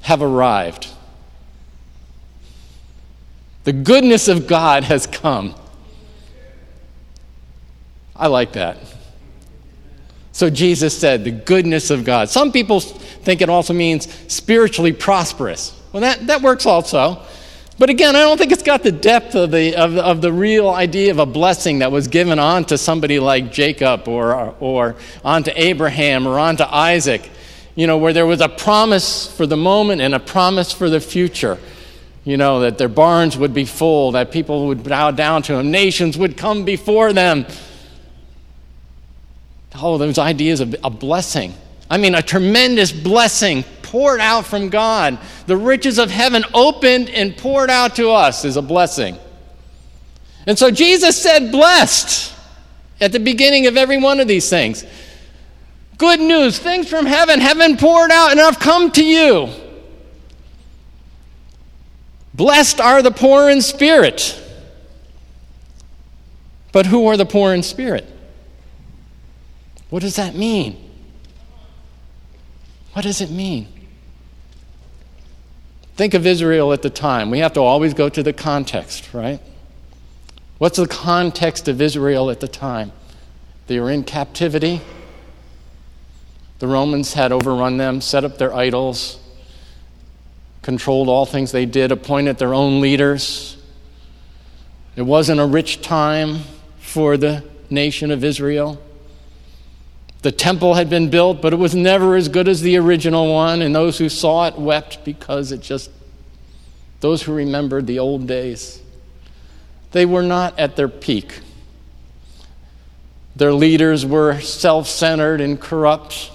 have 0.00 0.22
arrived. 0.22 0.88
The 3.64 3.74
goodness 3.74 4.28
of 4.28 4.46
God 4.46 4.82
has 4.84 5.06
come. 5.06 5.54
I 8.16 8.28
like 8.28 8.54
that. 8.54 8.78
So 10.32 10.48
Jesus 10.48 10.98
said, 10.98 11.24
the 11.24 11.32
goodness 11.32 11.90
of 11.90 12.06
God. 12.06 12.30
Some 12.30 12.50
people 12.50 12.80
think 12.80 13.42
it 13.42 13.50
also 13.50 13.74
means 13.74 14.10
spiritually 14.32 14.94
prosperous. 14.94 15.78
Well, 15.92 16.00
that, 16.00 16.28
that 16.28 16.40
works 16.40 16.64
also. 16.64 17.20
But 17.80 17.88
again, 17.88 18.14
I 18.14 18.20
don't 18.20 18.36
think 18.36 18.52
it's 18.52 18.62
got 18.62 18.82
the 18.82 18.92
depth 18.92 19.34
of 19.34 19.52
the, 19.52 19.74
of, 19.74 19.96
of 19.96 20.20
the 20.20 20.30
real 20.30 20.68
idea 20.68 21.12
of 21.12 21.18
a 21.18 21.24
blessing 21.24 21.78
that 21.78 21.90
was 21.90 22.08
given 22.08 22.38
on 22.38 22.66
to 22.66 22.76
somebody 22.76 23.18
like 23.18 23.52
Jacob 23.52 24.06
or, 24.06 24.54
or 24.60 24.96
on 25.24 25.44
to 25.44 25.62
Abraham 25.62 26.28
or 26.28 26.38
on 26.38 26.58
to 26.58 26.74
Isaac. 26.74 27.30
you 27.74 27.86
know, 27.86 27.96
where 27.96 28.12
there 28.12 28.26
was 28.26 28.42
a 28.42 28.50
promise 28.50 29.34
for 29.34 29.46
the 29.46 29.56
moment 29.56 30.02
and 30.02 30.14
a 30.14 30.18
promise 30.20 30.72
for 30.72 30.90
the 30.90 31.00
future. 31.00 31.56
You 32.22 32.36
know, 32.36 32.60
that 32.60 32.76
their 32.76 32.90
barns 32.90 33.38
would 33.38 33.54
be 33.54 33.64
full, 33.64 34.12
that 34.12 34.30
people 34.30 34.66
would 34.66 34.84
bow 34.84 35.10
down 35.10 35.40
to 35.44 35.54
them, 35.54 35.70
nations 35.70 36.18
would 36.18 36.36
come 36.36 36.66
before 36.66 37.14
them. 37.14 37.46
Oh, 39.74 39.96
those 39.96 40.18
ideas 40.18 40.60
of 40.60 40.76
a 40.84 40.90
blessing. 40.90 41.54
I 41.88 41.96
mean, 41.96 42.14
a 42.14 42.20
tremendous 42.20 42.92
blessing 42.92 43.64
poured 43.90 44.20
out 44.20 44.46
from 44.46 44.68
God. 44.68 45.18
The 45.46 45.56
riches 45.56 45.98
of 45.98 46.10
heaven 46.10 46.44
opened 46.54 47.10
and 47.10 47.36
poured 47.36 47.70
out 47.70 47.96
to 47.96 48.10
us 48.10 48.44
is 48.44 48.56
a 48.56 48.62
blessing. 48.62 49.18
And 50.46 50.56
so 50.56 50.70
Jesus 50.70 51.20
said, 51.20 51.50
blessed 51.50 52.32
at 53.00 53.10
the 53.10 53.18
beginning 53.18 53.66
of 53.66 53.76
every 53.76 53.98
one 53.98 54.20
of 54.20 54.28
these 54.28 54.48
things. 54.48 54.84
Good 55.98 56.20
news, 56.20 56.58
things 56.58 56.88
from 56.88 57.04
heaven 57.04 57.40
have 57.40 57.58
been 57.58 57.76
poured 57.76 58.12
out 58.12 58.30
and 58.30 58.40
I've 58.40 58.60
come 58.60 58.92
to 58.92 59.04
you. 59.04 59.48
Blessed 62.32 62.80
are 62.80 63.02
the 63.02 63.10
poor 63.10 63.50
in 63.50 63.60
spirit. 63.60 64.40
But 66.72 66.86
who 66.86 67.08
are 67.08 67.16
the 67.16 67.26
poor 67.26 67.52
in 67.52 67.64
spirit? 67.64 68.06
What 69.90 70.02
does 70.02 70.14
that 70.14 70.36
mean? 70.36 70.90
What 72.92 73.02
does 73.02 73.20
it 73.20 73.30
mean? 73.30 73.79
Think 76.00 76.14
of 76.14 76.26
Israel 76.26 76.72
at 76.72 76.80
the 76.80 76.88
time. 76.88 77.30
We 77.30 77.40
have 77.40 77.52
to 77.52 77.60
always 77.60 77.92
go 77.92 78.08
to 78.08 78.22
the 78.22 78.32
context, 78.32 79.12
right? 79.12 79.38
What's 80.56 80.78
the 80.78 80.86
context 80.86 81.68
of 81.68 81.82
Israel 81.82 82.30
at 82.30 82.40
the 82.40 82.48
time? 82.48 82.92
They 83.66 83.78
were 83.78 83.90
in 83.90 84.04
captivity. 84.04 84.80
The 86.58 86.66
Romans 86.68 87.12
had 87.12 87.32
overrun 87.32 87.76
them, 87.76 88.00
set 88.00 88.24
up 88.24 88.38
their 88.38 88.54
idols, 88.54 89.20
controlled 90.62 91.10
all 91.10 91.26
things 91.26 91.52
they 91.52 91.66
did, 91.66 91.92
appointed 91.92 92.38
their 92.38 92.54
own 92.54 92.80
leaders. 92.80 93.58
It 94.96 95.02
wasn't 95.02 95.38
a 95.38 95.46
rich 95.46 95.82
time 95.82 96.44
for 96.78 97.18
the 97.18 97.44
nation 97.68 98.10
of 98.10 98.24
Israel. 98.24 98.80
The 100.22 100.32
temple 100.32 100.74
had 100.74 100.90
been 100.90 101.08
built, 101.08 101.40
but 101.40 101.52
it 101.52 101.56
was 101.56 101.74
never 101.74 102.14
as 102.14 102.28
good 102.28 102.46
as 102.46 102.60
the 102.60 102.76
original 102.76 103.32
one, 103.32 103.62
and 103.62 103.74
those 103.74 103.96
who 103.98 104.08
saw 104.08 104.46
it 104.46 104.58
wept 104.58 105.02
because 105.04 105.50
it 105.50 105.62
just, 105.62 105.90
those 107.00 107.22
who 107.22 107.32
remembered 107.32 107.86
the 107.86 107.98
old 107.98 108.26
days, 108.26 108.82
they 109.92 110.04
were 110.04 110.22
not 110.22 110.58
at 110.58 110.76
their 110.76 110.88
peak. 110.88 111.40
Their 113.34 113.54
leaders 113.54 114.04
were 114.04 114.40
self 114.40 114.86
centered 114.86 115.40
and 115.40 115.58
corrupt. 115.58 116.30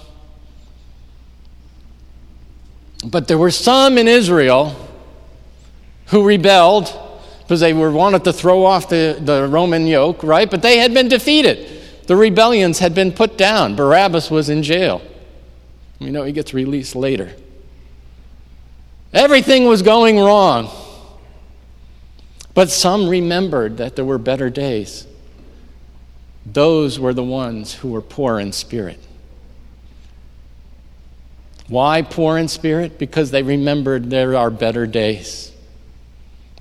But 3.06 3.28
there 3.28 3.38
were 3.38 3.52
some 3.52 3.98
in 3.98 4.08
Israel 4.08 4.74
who 6.06 6.26
rebelled 6.26 6.92
because 7.42 7.60
they 7.60 7.72
were 7.72 7.92
wanted 7.92 8.24
to 8.24 8.32
throw 8.32 8.64
off 8.64 8.88
the, 8.88 9.16
the 9.20 9.46
Roman 9.46 9.86
yoke, 9.86 10.24
right? 10.24 10.50
But 10.50 10.62
they 10.62 10.78
had 10.78 10.92
been 10.92 11.06
defeated. 11.06 11.75
The 12.06 12.16
rebellions 12.16 12.78
had 12.78 12.94
been 12.94 13.12
put 13.12 13.36
down. 13.36 13.74
Barabbas 13.74 14.30
was 14.30 14.48
in 14.48 14.62
jail. 14.62 15.02
We 15.98 16.10
know 16.10 16.24
he 16.24 16.32
gets 16.32 16.54
released 16.54 16.94
later. 16.94 17.34
Everything 19.12 19.64
was 19.66 19.82
going 19.82 20.18
wrong. 20.18 20.70
But 22.54 22.70
some 22.70 23.08
remembered 23.08 23.78
that 23.78 23.96
there 23.96 24.04
were 24.04 24.18
better 24.18 24.50
days. 24.50 25.06
Those 26.44 26.98
were 26.98 27.12
the 27.12 27.24
ones 27.24 27.74
who 27.74 27.88
were 27.88 28.00
poor 28.00 28.38
in 28.38 28.52
spirit. 28.52 29.00
Why 31.68 32.02
poor 32.02 32.38
in 32.38 32.48
spirit? 32.48 32.98
Because 32.98 33.30
they 33.32 33.42
remembered 33.42 34.10
there 34.10 34.36
are 34.36 34.50
better 34.50 34.86
days. 34.86 35.50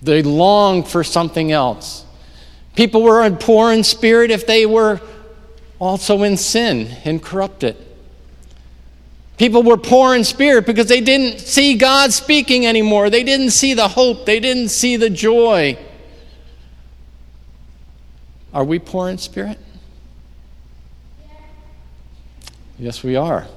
They 0.02 0.24
longed 0.24 0.88
for 0.88 1.04
something 1.04 1.52
else. 1.52 2.04
People 2.76 3.04
were 3.04 3.30
poor 3.32 3.72
in 3.72 3.84
spirit 3.84 4.32
if 4.32 4.48
they 4.48 4.66
were 4.66 5.00
also 5.80 6.24
in 6.24 6.38
sin 6.38 6.88
and 7.04 7.22
corrupted. 7.22 7.76
People 9.38 9.64
were 9.64 9.78
poor 9.78 10.16
in 10.16 10.24
spirit 10.24 10.66
because 10.66 10.88
they 10.88 11.02
didn't 11.02 11.40
see 11.40 11.76
God 11.76 12.14
speaking 12.14 12.66
anymore. 12.66 13.10
They 13.10 13.24
didn't 13.24 13.52
see 13.52 13.74
the 13.74 13.88
hope. 13.88 14.26
They 14.26 14.40
didn't 14.40 14.70
see 14.70 14.96
the 14.96 15.10
joy. 15.10 15.78
Are 18.54 18.64
we 18.64 18.80
poor 18.80 19.10
in 19.10 19.18
spirit? 19.18 19.60
Yes, 22.80 23.04
we 23.04 23.18
are. 23.18 23.48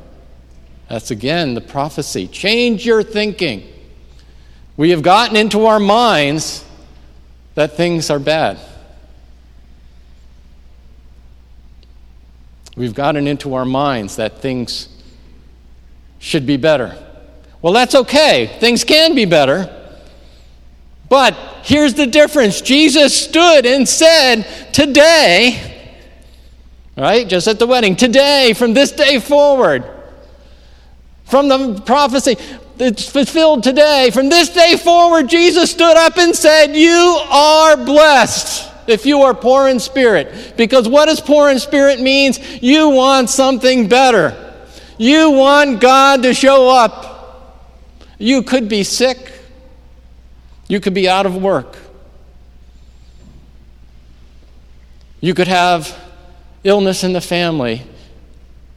That's 0.89 1.11
again 1.11 1.55
the 1.55 1.61
prophecy. 1.61 2.27
Change 2.27 2.85
your 2.85 3.03
thinking. 3.05 3.73
We 4.77 4.91
have 4.91 5.03
gotten 5.03 5.37
into 5.37 5.67
our 5.67 5.79
minds 5.79 6.65
that 7.55 7.77
things 7.77 8.11
are 8.11 8.19
bad. 8.19 8.59
We've 12.79 12.95
gotten 12.95 13.27
into 13.27 13.55
our 13.55 13.64
minds 13.64 14.14
that 14.17 14.38
things 14.38 14.88
should 16.21 16.47
be 16.47 16.57
better. 16.57 16.97
Well, 17.61 17.73
that's 17.73 17.97
okay. 17.97 18.57
Things 18.61 18.85
can 18.85 19.17
be 19.17 19.25
better. 19.25 19.75
But 21.09 21.35
here's 21.64 21.95
the 21.95 22.07
difference 22.07 22.61
Jesus 22.61 23.21
stood 23.21 23.67
and 23.67 23.88
said, 23.88 24.43
Today, 24.73 25.91
right, 26.97 27.27
just 27.27 27.49
at 27.49 27.59
the 27.59 27.67
wedding, 27.67 27.97
today, 27.97 28.53
from 28.53 28.75
this 28.75 28.93
day 28.93 29.19
forward, 29.19 29.85
from 31.25 31.49
the 31.49 31.83
prophecy, 31.85 32.37
it's 32.79 33.09
fulfilled 33.09 33.64
today. 33.64 34.11
From 34.12 34.29
this 34.29 34.51
day 34.51 34.77
forward, 34.77 35.29
Jesus 35.29 35.73
stood 35.73 35.97
up 35.97 36.17
and 36.17 36.33
said, 36.33 36.77
You 36.77 37.21
are 37.29 37.77
blessed 37.77 38.71
if 38.88 39.07
you 39.07 39.22
are 39.22 39.35
poor 39.35 39.68
in 39.68 39.79
spirit. 39.79 40.55
Because 40.57 40.88
what 40.88 41.07
does 41.07 41.20
poor 41.20 41.51
in 41.51 41.59
spirit 41.59 42.01
means? 42.01 42.38
You 42.62 42.90
want 42.90 43.31
something 43.31 43.88
better. 43.88 44.57
You 44.96 45.31
want 45.31 45.81
God 45.81 46.22
to 46.24 46.35
show 46.35 46.68
up. 46.68 47.68
You 48.18 48.42
could 48.42 48.68
be 48.68 48.83
sick. 48.83 49.33
You 50.66 50.81
could 50.81 50.94
be 50.94 51.09
out 51.09 51.27
of 51.27 51.37
work. 51.37 51.77
You 55.20 55.35
could 55.35 55.48
have 55.48 55.96
illness 56.64 57.05
in 57.05 57.12
the 57.12 57.20
family. 57.20 57.83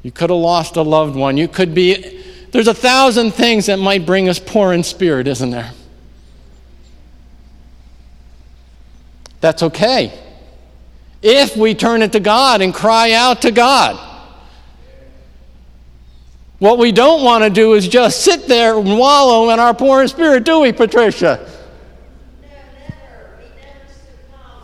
You 0.03 0.11
could 0.11 0.29
have 0.29 0.39
lost 0.39 0.75
a 0.75 0.81
loved 0.81 1.15
one. 1.15 1.37
You 1.37 1.47
could 1.47 1.73
be. 1.73 2.23
There's 2.51 2.67
a 2.67 2.73
thousand 2.73 3.31
things 3.31 3.67
that 3.67 3.77
might 3.77 4.05
bring 4.05 4.27
us 4.29 4.39
poor 4.39 4.73
in 4.73 4.83
spirit, 4.83 5.27
isn't 5.27 5.51
there? 5.51 5.71
That's 9.41 9.63
okay. 9.63 10.17
If 11.21 11.57
we 11.57 11.75
turn 11.75 12.01
it 12.01 12.13
to 12.13 12.19
God 12.19 12.61
and 12.61 12.73
cry 12.73 13.11
out 13.11 13.41
to 13.41 13.51
God. 13.51 14.07
What 16.59 16.77
we 16.77 16.91
don't 16.91 17.23
want 17.23 17.43
to 17.43 17.49
do 17.49 17.73
is 17.73 17.87
just 17.87 18.23
sit 18.23 18.47
there 18.47 18.77
and 18.77 18.97
wallow 18.97 19.49
in 19.49 19.59
our 19.59 19.73
poor 19.73 20.03
in 20.03 20.07
spirit, 20.07 20.43
do 20.43 20.59
we, 20.59 20.71
Patricia? 20.71 21.49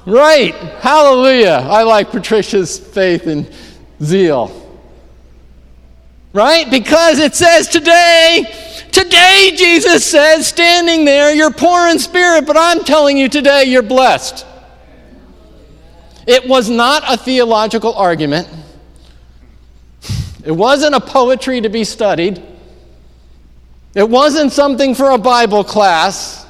Right. 0.05 0.53
Hallelujah. 0.53 1.67
I 1.69 1.83
like 1.83 2.11
Patricia's 2.11 2.79
faith 2.79 3.27
and 3.27 3.51
zeal. 4.01 4.53
Right? 6.33 6.69
Because 6.69 7.17
it 7.17 7.33
says 7.35 7.67
today, 7.67 8.45
today, 8.91 9.53
Jesus 9.57 10.05
says, 10.05 10.47
standing 10.47 11.03
there, 11.03 11.33
you're 11.33 11.51
poor 11.51 11.87
in 11.87 11.97
spirit, 11.97 12.45
but 12.45 12.55
I'm 12.55 12.83
telling 12.83 13.17
you 13.17 13.27
today, 13.27 13.65
you're 13.65 13.81
blessed. 13.81 14.45
It 16.27 16.45
was 16.45 16.69
not 16.69 17.03
a 17.07 17.15
theological 17.15 17.93
argument. 17.93 18.49
It 20.43 20.51
wasn't 20.51 20.93
a 20.93 20.99
poetry 20.99 21.61
to 21.61 21.69
be 21.69 21.85
studied. 21.85 22.43
It 23.95 24.07
wasn't 24.07 24.51
something 24.51 24.93
for 24.93 25.11
a 25.11 25.17
Bible 25.17 25.63
class. 25.63 26.45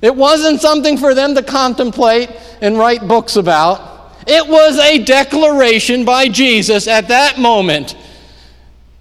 It 0.00 0.16
wasn't 0.16 0.60
something 0.60 0.96
for 0.96 1.14
them 1.14 1.34
to 1.34 1.42
contemplate 1.42 2.30
and 2.62 2.78
write 2.78 3.06
books 3.06 3.36
about. 3.36 4.16
It 4.26 4.48
was 4.48 4.78
a 4.78 5.04
declaration 5.04 6.04
by 6.04 6.28
Jesus 6.28 6.88
at 6.88 7.08
that 7.08 7.38
moment 7.38 7.94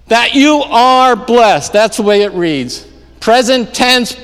that 0.07 0.35
you 0.35 0.63
are 0.63 1.15
blessed. 1.15 1.73
That's 1.73 1.97
the 1.97 2.03
way 2.03 2.23
it 2.23 2.33
reads. 2.33 2.85
Present 3.19 3.73
tense, 3.73 4.15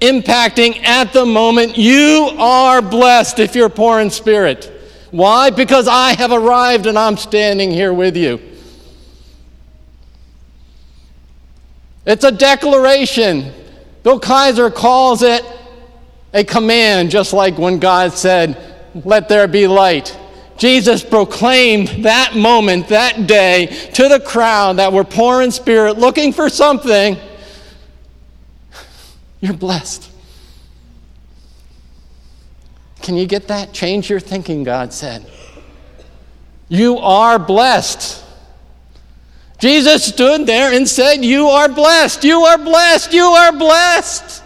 impacting 0.00 0.82
at 0.84 1.12
the 1.12 1.26
moment. 1.26 1.78
You 1.78 2.30
are 2.38 2.82
blessed 2.82 3.38
if 3.38 3.54
you're 3.54 3.68
poor 3.68 4.00
in 4.00 4.10
spirit. 4.10 4.74
Why? 5.10 5.50
Because 5.50 5.88
I 5.88 6.14
have 6.14 6.32
arrived 6.32 6.86
and 6.86 6.98
I'm 6.98 7.16
standing 7.16 7.70
here 7.70 7.92
with 7.92 8.16
you. 8.16 8.40
It's 12.04 12.24
a 12.24 12.32
declaration. 12.32 13.52
Bill 14.02 14.20
Kaiser 14.20 14.70
calls 14.70 15.22
it 15.22 15.44
a 16.32 16.44
command, 16.44 17.10
just 17.10 17.32
like 17.32 17.58
when 17.58 17.78
God 17.78 18.12
said, 18.12 18.56
Let 19.04 19.28
there 19.28 19.48
be 19.48 19.66
light. 19.66 20.16
Jesus 20.56 21.04
proclaimed 21.04 22.04
that 22.04 22.34
moment, 22.34 22.88
that 22.88 23.26
day, 23.26 23.66
to 23.94 24.08
the 24.08 24.20
crowd 24.20 24.78
that 24.78 24.92
were 24.92 25.04
poor 25.04 25.42
in 25.42 25.52
spirit, 25.52 25.98
looking 25.98 26.32
for 26.32 26.48
something. 26.48 27.16
You're 29.40 29.54
blessed. 29.54 30.10
Can 33.08 33.16
you 33.16 33.24
get 33.24 33.48
that? 33.48 33.72
Change 33.72 34.10
your 34.10 34.20
thinking, 34.20 34.64
God 34.64 34.92
said. 34.92 35.24
You 36.68 36.98
are 36.98 37.38
blessed. 37.38 38.22
Jesus 39.58 40.04
stood 40.04 40.44
there 40.44 40.74
and 40.74 40.86
said, 40.86 41.24
You 41.24 41.46
are 41.46 41.70
blessed, 41.70 42.22
you 42.22 42.40
are 42.40 42.58
blessed, 42.58 43.14
you 43.14 43.24
are 43.24 43.50
blessed. 43.50 44.42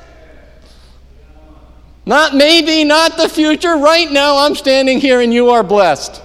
Not 2.07 2.37
maybe, 2.37 2.85
not 2.85 3.17
the 3.17 3.29
future. 3.29 3.77
Right 3.77 4.09
now, 4.09 4.37
I'm 4.37 4.55
standing 4.55 5.01
here 5.01 5.21
and 5.21 5.35
you 5.35 5.51
are 5.51 5.65
blessed. 5.65 6.23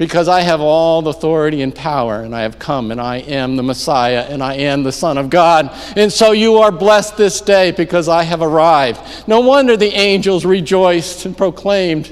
Because 0.00 0.28
I 0.28 0.40
have 0.40 0.62
all 0.62 1.02
the 1.02 1.10
authority 1.10 1.60
and 1.60 1.74
power, 1.74 2.22
and 2.22 2.34
I 2.34 2.40
have 2.40 2.58
come, 2.58 2.90
and 2.90 2.98
I 2.98 3.18
am 3.18 3.56
the 3.56 3.62
Messiah, 3.62 4.24
and 4.30 4.42
I 4.42 4.54
am 4.54 4.82
the 4.82 4.92
Son 4.92 5.18
of 5.18 5.28
God. 5.28 5.70
And 5.94 6.10
so 6.10 6.32
you 6.32 6.56
are 6.56 6.72
blessed 6.72 7.18
this 7.18 7.42
day 7.42 7.72
because 7.72 8.08
I 8.08 8.22
have 8.22 8.40
arrived. 8.40 9.28
No 9.28 9.40
wonder 9.40 9.76
the 9.76 9.92
angels 9.92 10.46
rejoiced 10.46 11.26
and 11.26 11.36
proclaimed 11.36 12.06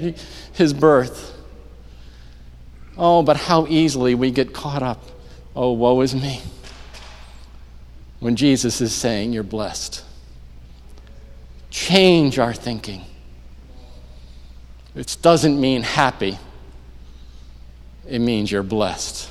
his 0.53 0.75
birth. 0.75 1.35
Oh, 2.99 3.23
but 3.23 3.39
how 3.39 3.67
easily 3.69 4.15
we 4.15 4.33
get 4.33 4.53
caught 4.53 4.83
up. 4.83 5.03
Oh, 5.57 5.73
woe 5.73 5.99
is 6.03 6.15
me. 6.15 6.43
When 8.21 8.37
Jesus 8.37 8.83
is 8.83 8.93
saying, 8.93 9.33
You're 9.33 9.43
blessed. 9.43 10.05
Change 11.71 12.39
our 12.39 12.53
thinking. 12.53 13.07
It 14.95 15.17
doesn't 15.23 15.59
mean 15.59 15.85
happy, 15.85 16.39
it 18.09 18.21
means 18.21 18.51
you're 18.51 18.63
blessed. 18.63 19.31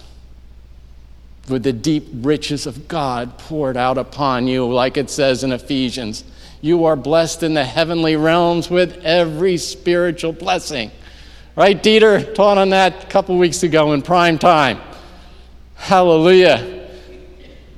With 1.50 1.64
the 1.64 1.74
deep 1.74 2.08
riches 2.14 2.68
of 2.68 2.88
God 2.88 3.38
poured 3.38 3.78
out 3.78 3.98
upon 3.98 4.48
you, 4.48 4.68
like 4.72 4.98
it 4.98 5.10
says 5.10 5.44
in 5.44 5.52
Ephesians. 5.52 6.24
You 6.62 6.86
are 6.86 6.96
blessed 6.96 7.44
in 7.44 7.54
the 7.54 7.64
heavenly 7.64 8.16
realms 8.16 8.70
with 8.70 8.98
every 9.04 9.58
spiritual 9.58 10.34
blessing. 10.34 10.92
Right? 11.56 11.82
Dieter 11.82 12.36
taught 12.36 12.58
on 12.58 12.70
that 12.70 13.06
a 13.06 13.08
couple 13.08 13.38
weeks 13.38 13.64
ago 13.64 13.94
in 13.94 14.02
prime 14.02 14.38
time. 14.38 14.80
Hallelujah. 15.76 16.90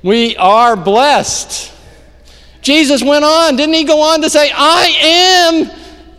We 0.02 0.36
are 0.36 0.76
blessed. 0.76 1.72
Jesus 2.62 3.02
went 3.02 3.24
on, 3.24 3.56
didn't 3.56 3.74
he 3.74 3.84
go 3.84 4.00
on 4.00 4.22
to 4.22 4.30
say, 4.30 4.50
I 4.54 4.84
am 5.00 5.70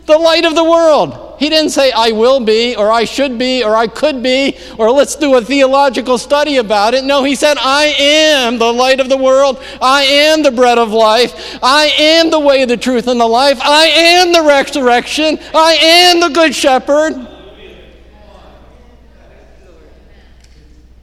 the 0.06 0.18
light 0.18 0.44
of 0.44 0.54
the 0.54 0.64
world? 0.64 1.31
He 1.42 1.48
didn't 1.48 1.70
say, 1.70 1.90
I 1.90 2.12
will 2.12 2.38
be, 2.38 2.76
or 2.76 2.92
I 2.92 3.02
should 3.02 3.36
be, 3.36 3.64
or 3.64 3.74
I 3.74 3.88
could 3.88 4.22
be, 4.22 4.56
or 4.78 4.92
let's 4.92 5.16
do 5.16 5.34
a 5.34 5.42
theological 5.42 6.16
study 6.16 6.58
about 6.58 6.94
it. 6.94 7.02
No, 7.02 7.24
he 7.24 7.34
said, 7.34 7.56
I 7.58 7.86
am 7.86 8.58
the 8.58 8.72
light 8.72 9.00
of 9.00 9.08
the 9.08 9.16
world. 9.16 9.60
I 9.82 10.04
am 10.04 10.44
the 10.44 10.52
bread 10.52 10.78
of 10.78 10.92
life. 10.92 11.58
I 11.60 11.86
am 11.98 12.30
the 12.30 12.38
way, 12.38 12.64
the 12.64 12.76
truth, 12.76 13.08
and 13.08 13.20
the 13.20 13.26
life. 13.26 13.60
I 13.60 13.86
am 13.86 14.32
the 14.32 14.44
resurrection. 14.44 15.36
I 15.52 15.72
am 15.72 16.20
the 16.20 16.28
good 16.28 16.54
shepherd. 16.54 17.14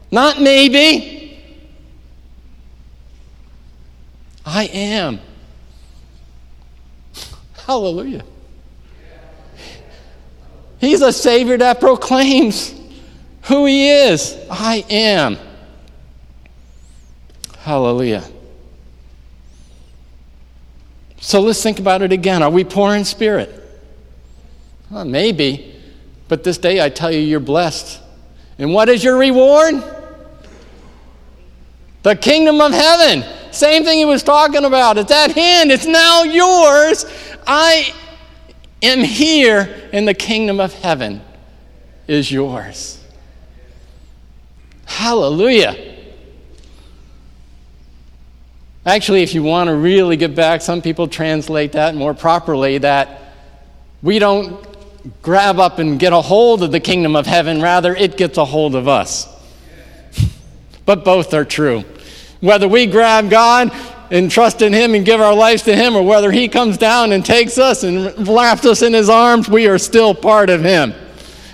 Not 0.09 0.39
maybe. 0.39 1.37
I 4.45 4.63
am. 4.67 5.19
Hallelujah. 7.67 8.23
He's 10.79 11.01
a 11.01 11.11
Savior 11.11 11.57
that 11.57 11.79
proclaims 11.79 12.73
who 13.43 13.65
He 13.65 13.89
is. 13.89 14.37
I 14.49 14.85
am. 14.89 15.37
Hallelujah. 17.59 18.23
So 21.21 21.41
let's 21.41 21.61
think 21.61 21.79
about 21.79 22.01
it 22.01 22.11
again. 22.11 22.41
Are 22.41 22.49
we 22.49 22.63
poor 22.63 22.95
in 22.95 23.03
spirit? 23.03 23.53
Well, 24.89 25.05
maybe. 25.05 25.75
But 26.27 26.43
this 26.43 26.57
day 26.57 26.83
I 26.83 26.89
tell 26.89 27.11
you, 27.11 27.19
you're 27.19 27.39
blessed. 27.39 28.01
And 28.57 28.73
what 28.73 28.87
is 28.89 29.03
your 29.03 29.17
reward? 29.17 29.83
The 32.03 32.15
kingdom 32.15 32.61
of 32.61 32.71
heaven. 32.71 33.23
Same 33.51 33.83
thing 33.83 33.97
he 33.97 34.05
was 34.05 34.23
talking 34.23 34.63
about. 34.63 34.97
It's 34.97 35.11
at 35.11 35.31
hand, 35.31 35.71
it's 35.71 35.85
now 35.85 36.23
yours. 36.23 37.05
I 37.45 37.93
am 38.81 39.03
here, 39.03 39.89
in 39.91 40.05
the 40.05 40.13
kingdom 40.13 40.59
of 40.59 40.73
heaven 40.73 41.21
is 42.07 42.31
yours. 42.31 43.03
Hallelujah. 44.85 45.97
Actually, 48.85 49.21
if 49.21 49.35
you 49.35 49.43
want 49.43 49.67
to 49.67 49.75
really 49.75 50.17
get 50.17 50.33
back, 50.33 50.61
some 50.61 50.81
people 50.81 51.07
translate 51.07 51.73
that 51.73 51.93
more 51.95 52.13
properly 52.13 52.79
that 52.79 53.33
we 54.01 54.17
don't 54.17 54.65
grab 55.21 55.59
up 55.59 55.79
and 55.79 55.99
get 55.99 56.13
a 56.13 56.21
hold 56.21 56.63
of 56.63 56.71
the 56.71 56.79
kingdom 56.79 57.15
of 57.15 57.25
heaven, 57.25 57.61
rather, 57.61 57.95
it 57.95 58.17
gets 58.17 58.37
a 58.37 58.45
hold 58.45 58.75
of 58.75 58.87
us. 58.87 59.27
but 60.85 61.05
both 61.05 61.33
are 61.33 61.45
true. 61.45 61.83
Whether 62.39 62.67
we 62.67 62.85
grab 62.85 63.29
God 63.29 63.71
and 64.11 64.31
trust 64.31 64.61
in 64.61 64.73
Him 64.73 64.95
and 64.95 65.05
give 65.05 65.21
our 65.21 65.35
lives 65.35 65.63
to 65.63 65.75
Him, 65.75 65.95
or 65.95 66.03
whether 66.03 66.31
He 66.31 66.47
comes 66.47 66.77
down 66.77 67.11
and 67.11 67.25
takes 67.25 67.57
us 67.57 67.83
and 67.83 68.27
wraps 68.27 68.65
us 68.65 68.81
in 68.81 68.93
His 68.93 69.09
arms, 69.09 69.47
we 69.47 69.67
are 69.67 69.77
still 69.77 70.15
part 70.15 70.49
of 70.49 70.63
Him. 70.63 70.93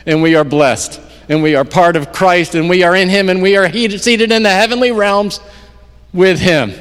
And 0.06 0.22
we 0.22 0.36
are 0.36 0.44
blessed. 0.44 1.02
And 1.28 1.42
we 1.42 1.56
are 1.56 1.66
part 1.66 1.96
of 1.96 2.12
Christ, 2.12 2.56
and 2.56 2.70
we 2.70 2.84
are 2.84 2.96
in 2.96 3.10
Him, 3.10 3.30
and 3.30 3.42
we 3.42 3.58
are 3.58 3.70
seated 3.72 4.32
in 4.32 4.44
the 4.44 4.50
heavenly 4.50 4.92
realms 4.92 5.40
with 6.14 6.40
Him. 6.40 6.72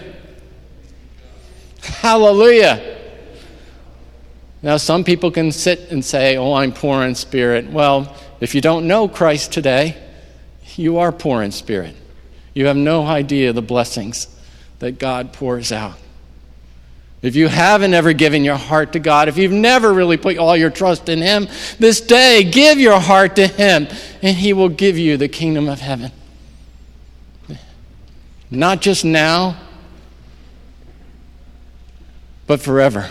Hallelujah. 1.82 2.98
Now, 4.62 4.76
some 4.76 5.04
people 5.04 5.30
can 5.30 5.50
sit 5.52 5.90
and 5.90 6.04
say, 6.04 6.36
Oh, 6.36 6.54
I'm 6.54 6.72
poor 6.72 7.02
in 7.02 7.14
spirit. 7.14 7.68
Well, 7.68 8.14
if 8.40 8.54
you 8.54 8.60
don't 8.60 8.86
know 8.86 9.08
Christ 9.08 9.52
today, 9.52 9.96
you 10.76 10.98
are 10.98 11.12
poor 11.12 11.42
in 11.42 11.52
spirit. 11.52 11.94
You 12.54 12.66
have 12.66 12.76
no 12.76 13.04
idea 13.06 13.52
the 13.52 13.62
blessings 13.62 14.33
that 14.84 14.98
God 14.98 15.32
pours 15.32 15.72
out. 15.72 15.94
If 17.22 17.36
you 17.36 17.48
haven't 17.48 17.94
ever 17.94 18.12
given 18.12 18.44
your 18.44 18.56
heart 18.56 18.92
to 18.92 18.98
God, 18.98 19.28
if 19.28 19.38
you've 19.38 19.50
never 19.50 19.94
really 19.94 20.18
put 20.18 20.36
all 20.36 20.54
your 20.54 20.68
trust 20.68 21.08
in 21.08 21.22
Him, 21.22 21.48
this 21.78 22.02
day 22.02 22.44
give 22.44 22.78
your 22.78 23.00
heart 23.00 23.36
to 23.36 23.46
Him, 23.46 23.88
and 24.20 24.36
He 24.36 24.52
will 24.52 24.68
give 24.68 24.98
you 24.98 25.16
the 25.16 25.26
kingdom 25.26 25.70
of 25.70 25.80
heaven. 25.80 26.12
Not 28.50 28.82
just 28.82 29.06
now, 29.06 29.56
but 32.46 32.60
forever. 32.60 33.08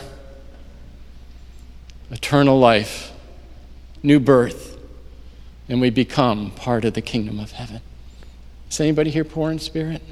Eternal 2.12 2.60
life, 2.60 3.12
new 4.04 4.20
birth, 4.20 4.78
and 5.68 5.82
we 5.82 5.90
become 5.90 6.52
part 6.52 6.86
of 6.86 6.94
the 6.94 7.02
kingdom 7.02 7.40
of 7.40 7.54
heaven. 7.54 7.82
Is 8.70 8.80
anybody 8.80 9.10
here 9.10 9.24
poor 9.24 9.50
in 9.50 9.58
spirit? 9.58 10.04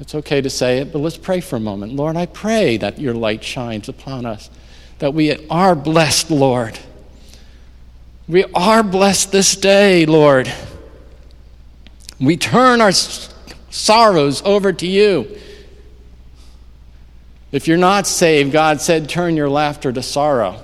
It's 0.00 0.14
okay 0.14 0.40
to 0.40 0.50
say 0.50 0.78
it, 0.78 0.92
but 0.92 0.98
let's 0.98 1.16
pray 1.16 1.40
for 1.40 1.56
a 1.56 1.60
moment. 1.60 1.94
Lord, 1.94 2.16
I 2.16 2.26
pray 2.26 2.76
that 2.78 2.98
your 2.98 3.14
light 3.14 3.44
shines 3.44 3.88
upon 3.88 4.26
us, 4.26 4.50
that 4.98 5.14
we 5.14 5.46
are 5.48 5.74
blessed, 5.74 6.30
Lord. 6.30 6.78
We 8.26 8.44
are 8.54 8.82
blessed 8.82 9.32
this 9.32 9.54
day, 9.54 10.06
Lord. 10.06 10.52
We 12.18 12.36
turn 12.36 12.80
our 12.80 12.92
sorrows 12.92 14.42
over 14.42 14.72
to 14.72 14.86
you. 14.86 15.38
If 17.52 17.68
you're 17.68 17.76
not 17.76 18.06
saved, 18.06 18.50
God 18.52 18.80
said, 18.80 19.08
turn 19.08 19.36
your 19.36 19.48
laughter 19.48 19.92
to 19.92 20.02
sorrow 20.02 20.60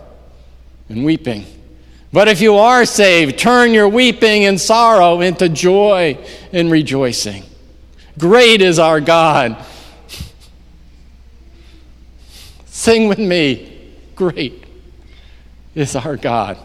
and 0.88 1.04
weeping. 1.04 1.46
But 2.12 2.26
if 2.26 2.40
you 2.40 2.56
are 2.56 2.84
saved, 2.84 3.38
turn 3.38 3.72
your 3.72 3.88
weeping 3.88 4.44
and 4.44 4.60
sorrow 4.60 5.20
into 5.20 5.48
joy 5.48 6.18
and 6.52 6.68
rejoicing. 6.68 7.44
Great 8.18 8.60
is 8.62 8.78
our 8.78 9.00
God. 9.00 9.64
Sing 12.66 13.08
with 13.08 13.18
me. 13.18 13.94
Great 14.14 14.64
is 15.74 15.94
our 15.96 16.16
God. 16.16 16.58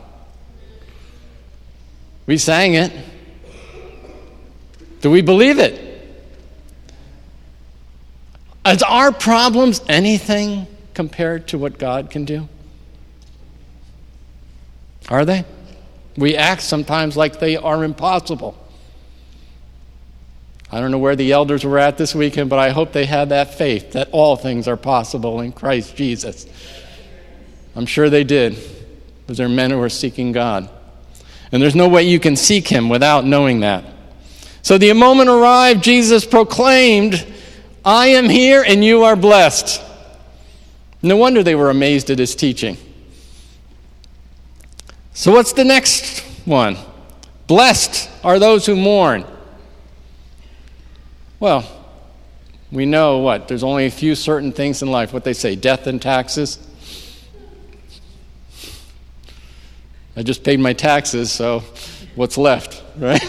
We 2.26 2.38
sang 2.38 2.74
it. 2.74 2.92
Do 5.02 5.12
we 5.12 5.22
believe 5.22 5.60
it? 5.60 5.82
Is 8.66 8.82
our 8.82 9.12
problems 9.12 9.82
anything 9.88 10.66
compared 10.96 11.50
to 11.50 11.60
what 11.60 11.78
God 11.78 12.10
can 12.10 12.26
do? 12.26 12.50
Are 15.10 15.24
they? 15.24 15.46
We 16.18 16.36
act 16.36 16.64
sometimes 16.64 17.16
like 17.16 17.40
they 17.40 17.58
are 17.58 17.84
impossible. 17.84 18.58
I 20.76 20.82
don't 20.82 20.92
know 20.92 20.98
where 20.98 21.16
the 21.16 21.32
elders 21.32 21.64
were 21.64 21.80
at 21.80 21.98
this 21.98 22.14
weekend, 22.14 22.50
but 22.50 22.60
I 22.60 22.72
hope 22.72 22.92
they 22.92 23.06
had 23.06 23.30
that 23.30 23.54
faith 23.54 23.94
that 23.94 24.10
all 24.12 24.36
things 24.36 24.68
are 24.68 24.76
possible 24.76 25.40
in 25.40 25.54
Christ 25.54 25.96
Jesus. 25.96 26.46
I'm 27.78 27.86
sure 27.86 28.10
they 28.10 28.26
did. 28.26 28.58
Because 29.22 29.38
there 29.38 29.46
are 29.46 29.50
men 29.50 29.72
who 29.72 29.82
are 29.82 29.88
seeking 29.88 30.34
God. 30.34 30.70
And 31.54 31.64
there's 31.64 31.78
no 31.78 31.88
way 31.88 32.04
you 32.04 32.20
can 32.20 32.36
seek 32.36 32.68
him 32.68 32.90
without 32.90 33.24
knowing 33.24 33.62
that. 33.62 33.86
So 34.64 34.78
the 34.78 34.92
moment 34.92 35.30
arrived, 35.30 35.82
Jesus 35.82 36.26
proclaimed, 36.26 37.26
I 37.86 38.08
am 38.08 38.28
here 38.28 38.62
and 38.62 38.84
you 38.84 39.04
are 39.04 39.16
blessed. 39.16 39.82
No 41.02 41.16
wonder 41.16 41.42
they 41.42 41.56
were 41.56 41.70
amazed 41.70 42.10
at 42.10 42.20
his 42.20 42.36
teaching. 42.36 42.76
So, 45.14 45.32
what's 45.32 45.54
the 45.54 45.64
next 45.64 46.20
one? 46.44 46.76
Blessed 47.48 48.10
are 48.26 48.40
those 48.40 48.66
who 48.66 48.76
mourn. 48.76 49.24
Well, 51.40 51.66
we 52.72 52.86
know 52.86 53.20
what? 53.20 53.48
There's 53.48 53.64
only 53.64 53.86
a 53.86 53.92
few 53.92 54.16
certain 54.16 54.52
things 54.52 54.82
in 54.82 54.90
life. 54.90 55.14
What 55.14 55.24
they 55.24 55.34
say 55.34 55.56
death 55.56 55.88
and 55.88 56.02
taxes. 56.02 56.60
I 60.18 60.24
just 60.24 60.44
paid 60.44 60.60
my 60.60 60.74
taxes, 60.74 61.32
so 61.32 61.62
what's 62.16 62.38
left, 62.38 62.82
right? 62.98 63.22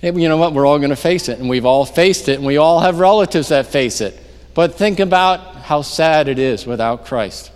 hey, 0.00 0.12
you 0.12 0.28
know 0.28 0.36
what? 0.36 0.52
We're 0.52 0.66
all 0.66 0.78
going 0.78 0.90
to 0.90 0.96
face 0.96 1.28
it, 1.28 1.38
and 1.38 1.48
we've 1.48 1.64
all 1.64 1.86
faced 1.86 2.28
it, 2.28 2.38
and 2.38 2.44
we 2.44 2.56
all 2.56 2.80
have 2.80 2.98
relatives 2.98 3.48
that 3.48 3.66
face 3.66 4.00
it. 4.00 4.20
But 4.52 4.74
think 4.74 4.98
about 4.98 5.54
how 5.56 5.82
sad 5.82 6.28
it 6.28 6.40
is 6.40 6.66
without 6.66 7.06
Christ 7.06 7.52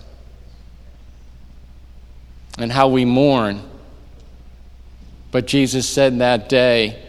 and 2.57 2.71
how 2.71 2.87
we 2.87 3.05
mourn. 3.05 3.61
But 5.31 5.45
Jesus 5.45 5.87
said 5.87 6.19
that 6.19 6.49
day, 6.49 7.05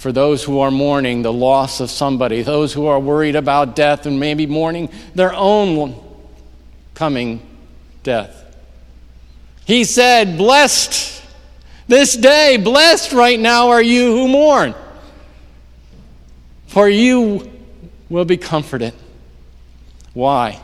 for 0.00 0.12
those 0.12 0.42
who 0.42 0.60
are 0.60 0.70
mourning 0.70 1.20
the 1.20 1.32
loss 1.32 1.78
of 1.78 1.90
somebody, 1.90 2.40
those 2.40 2.72
who 2.72 2.86
are 2.86 2.98
worried 2.98 3.36
about 3.36 3.76
death 3.76 4.06
and 4.06 4.18
maybe 4.18 4.46
mourning 4.46 4.88
their 5.14 5.34
own 5.34 5.94
coming 6.94 7.38
death. 8.02 8.56
He 9.66 9.84
said, 9.84 10.38
Blessed 10.38 11.22
this 11.86 12.16
day, 12.16 12.56
blessed 12.56 13.12
right 13.12 13.38
now 13.38 13.68
are 13.68 13.82
you 13.82 14.16
who 14.16 14.26
mourn, 14.26 14.74
for 16.66 16.88
you 16.88 17.50
will 18.08 18.24
be 18.24 18.38
comforted. 18.38 18.94
Why? 20.14 20.62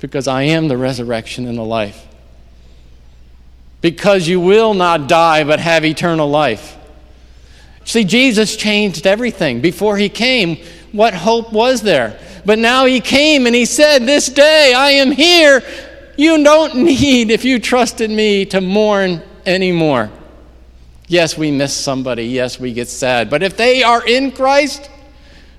Because 0.00 0.26
I 0.26 0.42
am 0.42 0.66
the 0.66 0.76
resurrection 0.76 1.46
and 1.46 1.56
the 1.56 1.62
life. 1.62 2.08
Because 3.80 4.26
you 4.26 4.40
will 4.40 4.74
not 4.74 5.06
die 5.06 5.44
but 5.44 5.60
have 5.60 5.84
eternal 5.84 6.28
life. 6.28 6.76
See, 7.84 8.04
Jesus 8.04 8.56
changed 8.56 9.06
everything. 9.06 9.60
Before 9.60 9.96
he 9.96 10.08
came, 10.08 10.56
what 10.92 11.14
hope 11.14 11.52
was 11.52 11.82
there? 11.82 12.18
But 12.44 12.58
now 12.58 12.86
he 12.86 13.00
came 13.00 13.46
and 13.46 13.54
he 13.54 13.64
said, 13.64 14.06
This 14.06 14.28
day 14.28 14.74
I 14.74 14.90
am 14.90 15.10
here 15.10 15.62
you 16.16 16.42
don't 16.44 16.76
need, 16.76 17.30
if 17.30 17.44
you 17.44 17.58
trusted 17.58 18.10
me, 18.10 18.44
to 18.46 18.60
mourn 18.60 19.22
anymore. 19.46 20.10
Yes, 21.08 21.36
we 21.36 21.50
miss 21.50 21.74
somebody. 21.74 22.26
Yes, 22.26 22.60
we 22.60 22.72
get 22.72 22.88
sad. 22.88 23.28
But 23.30 23.42
if 23.42 23.56
they 23.56 23.82
are 23.82 24.06
in 24.06 24.32
Christ, 24.32 24.90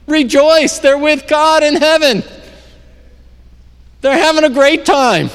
rejoice. 0.07 0.79
They're 0.79 0.97
with 0.97 1.27
God 1.27 1.63
in 1.63 1.75
heaven. 1.75 2.23
They're 4.01 4.17
having 4.17 4.43
a 4.43 4.49
great 4.49 4.85
time. 4.85 5.29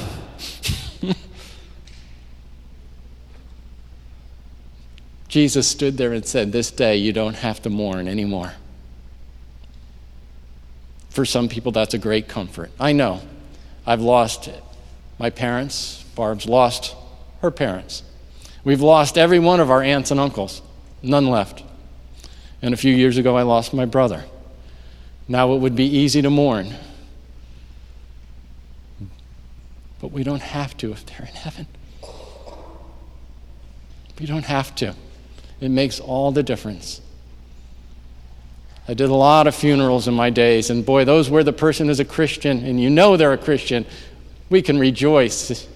Jesus 5.29 5.67
stood 5.67 5.95
there 5.97 6.11
and 6.11 6.25
said, 6.25 6.51
This 6.51 6.71
day 6.71 6.97
you 6.97 7.13
don't 7.13 7.35
have 7.35 7.61
to 7.61 7.69
mourn 7.69 8.07
anymore. 8.07 8.53
For 11.11 11.23
some 11.23 11.47
people, 11.47 11.71
that's 11.71 11.93
a 11.93 11.99
great 11.99 12.27
comfort. 12.27 12.71
I 12.79 12.91
know. 12.91 13.21
I've 13.85 14.01
lost 14.01 14.49
my 15.19 15.29
parents. 15.29 16.03
Barb's 16.15 16.47
lost 16.47 16.95
her 17.41 17.51
parents. 17.51 18.03
We've 18.63 18.81
lost 18.81 19.17
every 19.17 19.39
one 19.39 19.59
of 19.59 19.71
our 19.71 19.81
aunts 19.81 20.11
and 20.11 20.19
uncles, 20.19 20.61
none 21.01 21.27
left. 21.27 21.63
And 22.61 22.73
a 22.73 22.77
few 22.77 22.93
years 22.93 23.17
ago, 23.17 23.37
I 23.37 23.43
lost 23.43 23.73
my 23.73 23.85
brother. 23.85 24.25
Now 25.27 25.53
it 25.53 25.59
would 25.59 25.75
be 25.75 25.85
easy 25.85 26.21
to 26.23 26.29
mourn. 26.29 26.73
But 30.01 30.11
we 30.11 30.23
don't 30.23 30.41
have 30.41 30.75
to 30.77 30.91
if 30.91 31.05
they're 31.05 31.27
in 31.27 31.35
heaven. 31.35 31.67
We 34.19 34.25
don't 34.25 34.45
have 34.45 34.75
to. 34.75 34.95
It 35.61 35.69
makes 35.69 35.99
all 35.99 36.31
the 36.31 36.43
difference. 36.43 37.01
I 38.87 38.93
did 38.93 39.09
a 39.09 39.15
lot 39.15 39.45
of 39.45 39.53
funerals 39.53 40.07
in 40.07 40.13
my 40.15 40.29
days, 40.29 40.69
and 40.69 40.85
boy, 40.85 41.05
those 41.05 41.29
where 41.29 41.43
the 41.43 41.53
person 41.53 41.89
is 41.89 41.99
a 41.99 42.05
Christian 42.05 42.65
and 42.65 42.79
you 42.81 42.89
know 42.89 43.17
they're 43.17 43.33
a 43.33 43.37
Christian, 43.37 43.85
we 44.49 44.61
can 44.61 44.79
rejoice. 44.79 45.67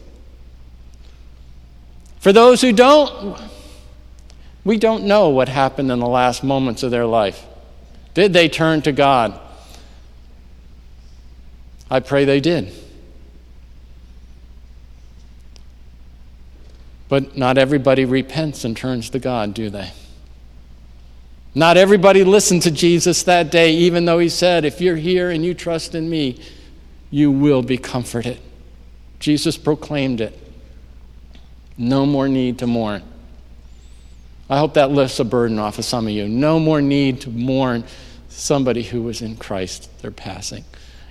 For 2.20 2.34
those 2.34 2.62
who 2.62 2.72
don't, 2.72 3.40
we 4.64 4.78
don't 4.78 5.04
know 5.04 5.30
what 5.30 5.50
happened 5.50 5.92
in 5.92 6.00
the 6.00 6.08
last 6.08 6.44
moments 6.44 6.82
of 6.82 6.90
their 6.90 7.06
life. 7.06 7.46
Did 8.14 8.34
they 8.34 8.50
turn 8.50 8.82
to 8.84 8.92
God? 8.92 9.40
I 11.92 12.00
pray 12.00 12.26
they 12.26 12.40
did. 12.40 12.74
But 17.14 17.38
not 17.38 17.60
everybody 17.60 18.06
repents 18.06 18.66
and 18.66 18.76
turns 18.76 19.12
to 19.12 19.20
God, 19.20 19.54
do 19.54 19.70
they? 19.70 19.92
Not 21.54 21.78
everybody 21.78 22.24
listened 22.24 22.64
to 22.64 22.72
Jesus 22.72 23.22
that 23.22 23.52
day, 23.52 23.72
even 23.74 24.06
though 24.06 24.18
he 24.18 24.30
said, 24.30 24.66
If 24.66 24.82
you're 24.82 24.96
here 24.96 25.30
and 25.30 25.46
you 25.46 25.54
trust 25.54 25.94
in 25.94 26.10
me, 26.10 26.42
you 27.12 27.30
will 27.30 27.62
be 27.62 27.78
comforted. 27.78 28.40
Jesus 29.20 29.60
proclaimed 29.60 30.22
it. 30.22 30.36
No 31.78 32.08
more 32.08 32.28
need 32.28 32.58
to 32.58 32.66
mourn. 32.66 33.04
I 34.50 34.58
hope 34.58 34.74
that 34.74 34.90
lifts 34.90 35.20
a 35.20 35.24
burden 35.24 35.60
off 35.60 35.78
of 35.78 35.86
some 35.86 36.08
of 36.08 36.14
you. 36.14 36.28
No 36.28 36.60
more 36.60 36.82
need 36.82 37.22
to 37.22 37.30
mourn 37.30 37.84
somebody 38.28 38.82
who 38.82 39.04
was 39.04 39.22
in 39.22 39.38
Christ, 39.38 39.88
they're 40.02 40.10
passing. 40.10 40.66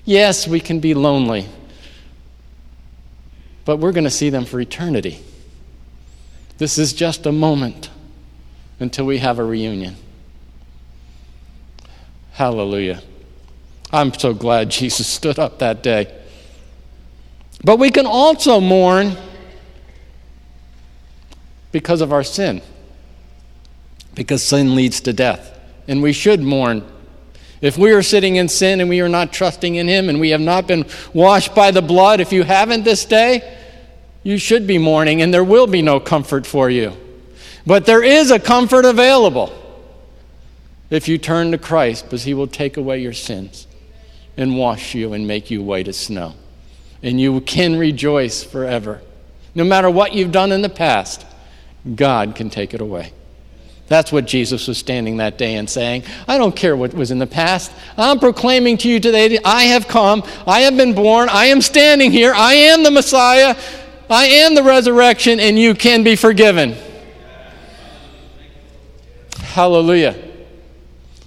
Yes, 0.05 0.49
we 0.49 0.59
can 0.59 0.81
be 0.81 0.95
lonely, 0.95 1.47
but 3.65 3.77
we're 3.77 3.93
going 3.93 4.03
to 4.03 4.11
see 4.11 4.31
them 4.31 4.45
for 4.45 4.61
eternity. 4.61 5.23
This 6.59 6.79
is 6.79 6.93
just 6.93 7.27
a 7.27 7.33
moment 7.33 7.91
until 8.79 9.07
we 9.07 9.19
have 9.19 9.39
a 9.39 9.45
reunion. 9.45 9.97
Hallelujah. 12.33 13.03
I'm 13.93 14.13
so 14.15 14.33
glad 14.33 14.71
Jesus 14.71 15.07
stood 15.07 15.39
up 15.39 15.59
that 15.59 15.83
day. 15.83 16.13
But 17.65 17.79
we 17.79 17.91
can 17.91 18.07
also 18.07 18.61
mourn 18.61 19.17
because 21.71 22.01
of 22.01 22.13
our 22.13 22.25
sin, 22.25 22.61
because 24.15 24.43
sin 24.43 24.75
leads 24.75 25.01
to 25.03 25.13
death. 25.13 25.59
And 25.89 26.03
we 26.03 26.13
should 26.13 26.41
mourn. 26.41 26.85
If 27.61 27.79
we 27.79 27.93
are 27.93 28.03
sitting 28.03 28.37
in 28.37 28.49
sin 28.49 28.81
and 28.81 28.89
we 28.89 29.01
are 29.01 29.09
not 29.09 29.33
trusting 29.33 29.77
in 29.77 29.87
Him 29.87 30.09
and 30.09 30.19
we 30.19 30.31
have 30.31 30.41
not 30.41 30.67
been 30.67 30.85
washed 31.13 31.55
by 31.55 31.71
the 31.71 31.83
blood, 31.83 32.21
if 32.21 32.33
you 32.33 32.43
haven't 32.43 32.85
this 32.85 33.05
day, 33.05 33.59
you 34.23 34.39
should 34.39 34.67
be 34.67 34.79
mourning 34.79 35.23
and 35.23 35.33
there 35.33 35.45
will 35.45 35.67
be 35.67 35.83
no 35.83 36.01
comfort 36.01 36.47
for 36.47 36.71
you. 36.71 36.97
But 37.67 37.87
there 37.87 38.03
is 38.03 38.31
a 38.31 38.39
comfort 38.39 38.85
available 38.85 39.53
if 40.91 41.09
you 41.09 41.17
turn 41.17 41.53
to 41.53 41.59
Christ, 41.59 42.05
because 42.05 42.25
He 42.25 42.35
will 42.35 42.47
take 42.47 42.77
away 42.77 43.01
your 43.01 43.15
sins 43.15 43.67
and 44.37 44.59
wash 44.59 44.95
you 44.95 45.13
and 45.15 45.27
make 45.27 45.51
you 45.51 45.63
white 45.63 45.89
as 45.89 45.97
snow 45.97 46.35
and 47.03 47.21
you 47.21 47.41
can 47.41 47.77
rejoice 47.77 48.45
forever. 48.45 49.01
No 49.55 49.65
matter 49.65 49.91
what 49.91 50.15
you've 50.15 50.33
done 50.33 50.53
in 50.53 50.63
the 50.63 50.69
past, 50.69 51.27
God 51.95 52.37
can 52.37 52.49
take 52.49 52.75
it 52.75 52.81
away. 52.81 53.13
That's 53.89 54.13
what 54.13 54.25
Jesus 54.25 54.69
was 54.69 54.79
standing 54.79 55.19
that 55.19 55.37
day 55.37 55.57
and 55.57 55.69
saying. 55.69 56.05
I 56.27 56.39
don't 56.39 56.55
care 56.55 56.77
what 56.77 56.95
was 56.95 57.11
in 57.11 57.19
the 57.19 57.27
past. 57.27 57.73
I'm 57.99 58.21
proclaiming 58.21 58.79
to 58.79 58.89
you 58.89 59.01
today 59.01 59.39
I 59.45 59.65
have 59.65 59.89
come, 59.89 60.23
I 60.47 60.61
have 60.61 60.77
been 60.77 60.95
born, 60.95 61.29
I 61.29 61.47
am 61.47 61.61
standing 61.61 62.11
here, 62.11 62.33
I 62.33 62.55
am 62.55 62.85
the 62.85 62.91
Messiah, 62.91 63.57
I 64.13 64.27
am 64.27 64.55
the 64.55 64.63
resurrection, 64.63 65.41
and 65.41 65.59
you 65.59 65.75
can 65.75 66.05
be 66.05 66.17
forgiven. 66.17 66.77
Hallelujah. 69.39 70.15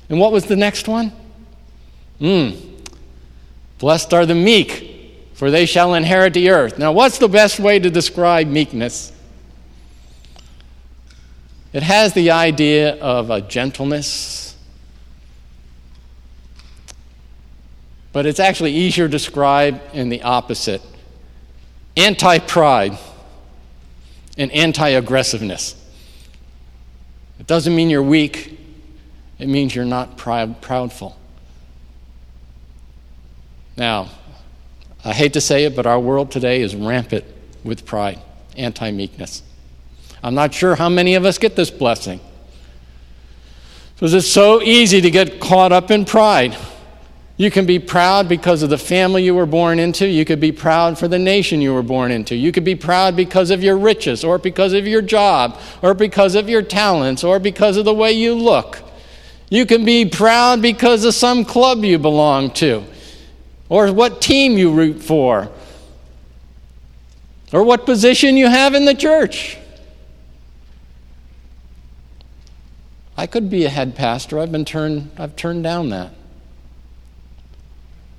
And 0.08 0.20
what 0.20 0.32
was 0.32 0.46
the 0.46 0.56
next 0.56 0.88
one? 0.88 1.12
Mm. 2.22 2.62
Blessed 3.80 4.14
are 4.14 4.28
the 4.28 4.36
meek, 4.36 5.16
for 5.34 5.50
they 5.50 5.66
shall 5.66 5.96
inherit 5.96 6.36
the 6.36 6.52
earth. 6.52 6.78
Now, 6.78 6.92
what's 6.92 7.18
the 7.18 7.28
best 7.28 7.60
way 7.60 7.80
to 7.80 7.90
describe 7.90 8.46
meekness? 8.46 9.12
It 11.74 11.82
has 11.82 12.14
the 12.14 12.30
idea 12.30 12.98
of 12.98 13.32
a 13.32 13.42
gentleness, 13.42 14.56
but 18.14 18.28
it's 18.28 18.40
actually 18.40 18.74
easier 18.74 19.08
to 19.08 19.12
describe 19.12 19.82
in 19.92 20.10
the 20.10 20.22
opposite 20.22 20.84
anti 21.96 22.40
pride 22.40 22.98
and 24.38 24.52
anti 24.52 24.90
aggressiveness. 24.90 25.82
It 27.40 27.48
doesn't 27.48 27.76
mean 27.76 27.90
you're 27.90 28.04
weak, 28.04 28.60
it 29.40 29.48
means 29.48 29.76
you're 29.76 29.86
not 29.86 30.18
proud, 30.18 30.62
proudful. 30.62 31.14
Now, 33.78 34.10
I 35.04 35.14
hate 35.14 35.34
to 35.34 35.42
say 35.42 35.66
it, 35.66 35.76
but 35.76 35.86
our 35.86 36.00
world 36.00 36.32
today 36.32 36.62
is 36.62 36.76
rampant 36.76 37.26
with 37.64 37.86
pride, 37.86 38.20
anti 38.58 38.92
meekness. 38.92 39.44
I'm 40.24 40.34
not 40.34 40.54
sure 40.54 40.76
how 40.76 40.90
many 40.90 41.16
of 41.16 41.26
us 41.26 41.38
get 41.38 41.56
this 41.56 41.70
blessing. 41.70 42.20
Because 43.94 44.14
it's 44.14 44.28
so 44.28 44.62
easy 44.62 45.00
to 45.02 45.12
get 45.12 45.40
caught 45.40 45.72
up 45.72 45.92
in 45.92 46.04
pride. 46.04 46.58
You 47.38 47.52
can 47.52 47.66
be 47.66 47.80
proud 47.80 48.30
because 48.30 48.64
of 48.64 48.70
the 48.70 48.78
family 48.78 49.24
you 49.24 49.36
were 49.36 49.46
born 49.46 49.78
into. 49.78 50.08
You 50.08 50.24
could 50.24 50.40
be 50.40 50.54
proud 50.54 50.98
for 50.98 51.10
the 51.10 51.20
nation 51.20 51.60
you 51.60 51.74
were 51.74 51.84
born 51.84 52.12
into. 52.12 52.34
You 52.34 52.54
could 52.54 52.64
be 52.64 52.76
proud 52.76 53.18
because 53.18 53.52
of 53.52 53.62
your 53.62 53.78
riches, 53.78 54.24
or 54.24 54.38
because 54.38 54.72
of 54.72 54.88
your 54.88 55.02
job, 55.02 55.60
or 55.82 55.94
because 55.94 56.36
of 56.36 56.48
your 56.48 56.62
talents, 56.62 57.26
or 57.26 57.40
because 57.40 57.76
of 57.76 57.84
the 57.84 57.94
way 57.94 58.14
you 58.14 58.34
look. 58.34 58.82
You 59.50 59.66
can 59.66 59.84
be 59.84 60.06
proud 60.06 60.62
because 60.62 61.04
of 61.04 61.14
some 61.14 61.44
club 61.44 61.84
you 61.84 62.00
belong 62.00 62.52
to, 62.52 62.86
or 63.68 63.92
what 63.92 64.22
team 64.22 64.58
you 64.58 64.72
root 64.72 65.04
for, 65.04 65.50
or 67.52 67.64
what 67.64 67.86
position 67.86 68.38
you 68.38 68.48
have 68.48 68.74
in 68.74 68.86
the 68.86 68.96
church. 68.96 69.58
I 73.18 73.28
could 73.28 73.50
be 73.50 73.66
a 73.66 73.70
head 73.70 73.96
pastor. 73.96 74.40
I've 74.40 74.52
been 74.54 74.66
turned 74.66 75.12
I've 75.18 75.36
turned 75.36 75.64
down 75.64 75.90
that. 75.90 76.14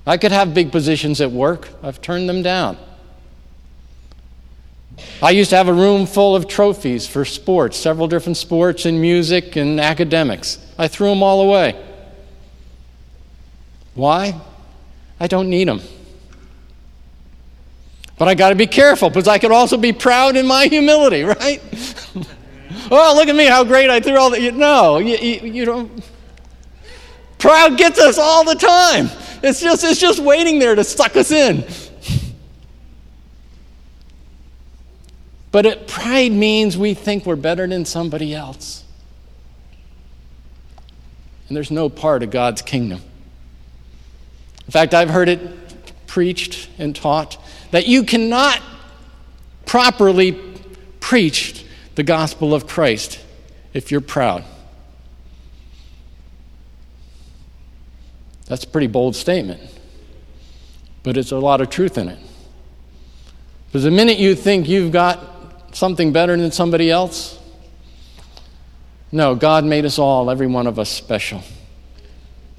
I 0.07 0.15
could 0.15 0.31
have 0.31 0.53
big 0.53 0.71
positions 0.71 1.19
at 1.19 1.31
work. 1.31 1.67
I've 1.83 2.01
turned 2.01 2.29
them 2.29 2.41
down. 2.41 2.77
I 5.21 5.31
used 5.31 5.49
to 5.49 5.57
have 5.57 5.67
a 5.67 5.73
room 5.73 6.05
full 6.05 6.33
of 6.33 6.47
trophies 6.47 7.05
for 7.05 7.25
sports, 7.25 7.77
several 7.77 8.07
different 8.07 8.37
sports 8.37 8.85
and 8.85 9.01
music 9.01 9.57
and 9.57 9.81
academics. 9.81 10.65
I 10.77 10.87
threw 10.87 11.09
them 11.09 11.21
all 11.21 11.41
away. 11.41 11.83
Why? 13.95 14.39
I 15.19 15.27
don't 15.27 15.49
need 15.49 15.67
them. 15.67 15.81
But 18.17 18.29
I 18.29 18.33
got 18.33 18.49
to 18.49 18.55
be 18.55 18.65
careful 18.65 19.09
because 19.09 19.27
I 19.27 19.39
could 19.39 19.51
also 19.51 19.75
be 19.75 19.91
proud 19.91 20.37
in 20.37 20.47
my 20.47 20.67
humility, 20.67 21.23
right? 21.23 21.61
oh, 22.89 23.13
look 23.13 23.27
at 23.27 23.35
me, 23.35 23.45
how 23.45 23.65
great 23.65 23.89
I 23.89 23.99
threw 23.99 24.17
all 24.17 24.29
that. 24.29 24.53
No, 24.53 24.99
you, 24.99 25.17
you, 25.17 25.51
you 25.51 25.65
don't. 25.65 26.01
Proud 27.39 27.77
gets 27.77 27.99
us 27.99 28.17
all 28.17 28.45
the 28.45 28.55
time. 28.55 29.09
It's 29.43 29.61
just, 29.61 29.83
it's 29.83 29.99
just 29.99 30.19
waiting 30.19 30.59
there 30.59 30.75
to 30.75 30.83
suck 30.83 31.15
us 31.15 31.31
in. 31.31 31.65
But 35.51 35.65
it, 35.65 35.87
pride 35.87 36.31
means 36.31 36.77
we 36.77 36.93
think 36.93 37.25
we're 37.25 37.35
better 37.35 37.65
than 37.67 37.85
somebody 37.85 38.35
else. 38.35 38.83
And 41.47 41.55
there's 41.55 41.71
no 41.71 41.89
part 41.89 42.23
of 42.23 42.31
God's 42.31 42.61
kingdom. 42.61 43.01
In 44.65 44.71
fact, 44.71 44.93
I've 44.93 45.09
heard 45.09 45.29
it 45.29 46.07
preached 46.07 46.69
and 46.77 46.95
taught 46.95 47.37
that 47.71 47.87
you 47.87 48.03
cannot 48.03 48.61
properly 49.65 50.37
preach 50.99 51.65
the 51.95 52.03
gospel 52.03 52.53
of 52.53 52.67
Christ 52.67 53.19
if 53.73 53.91
you're 53.91 54.01
proud. 54.01 54.43
That's 58.47 58.63
a 58.63 58.67
pretty 58.67 58.87
bold 58.87 59.15
statement, 59.15 59.61
but 61.03 61.17
it's 61.17 61.31
a 61.31 61.37
lot 61.37 61.61
of 61.61 61.69
truth 61.69 61.97
in 61.97 62.07
it. 62.07 62.19
Because 63.67 63.83
the 63.83 63.91
minute 63.91 64.17
you 64.17 64.35
think 64.35 64.67
you've 64.69 64.91
got 64.91 65.75
something 65.75 66.13
better 66.13 66.35
than 66.37 66.51
somebody 66.51 66.89
else, 66.89 67.37
no, 69.11 69.35
God 69.35 69.65
made 69.65 69.85
us 69.85 69.99
all, 69.99 70.29
every 70.29 70.47
one 70.47 70.67
of 70.67 70.79
us, 70.79 70.89
special, 70.89 71.41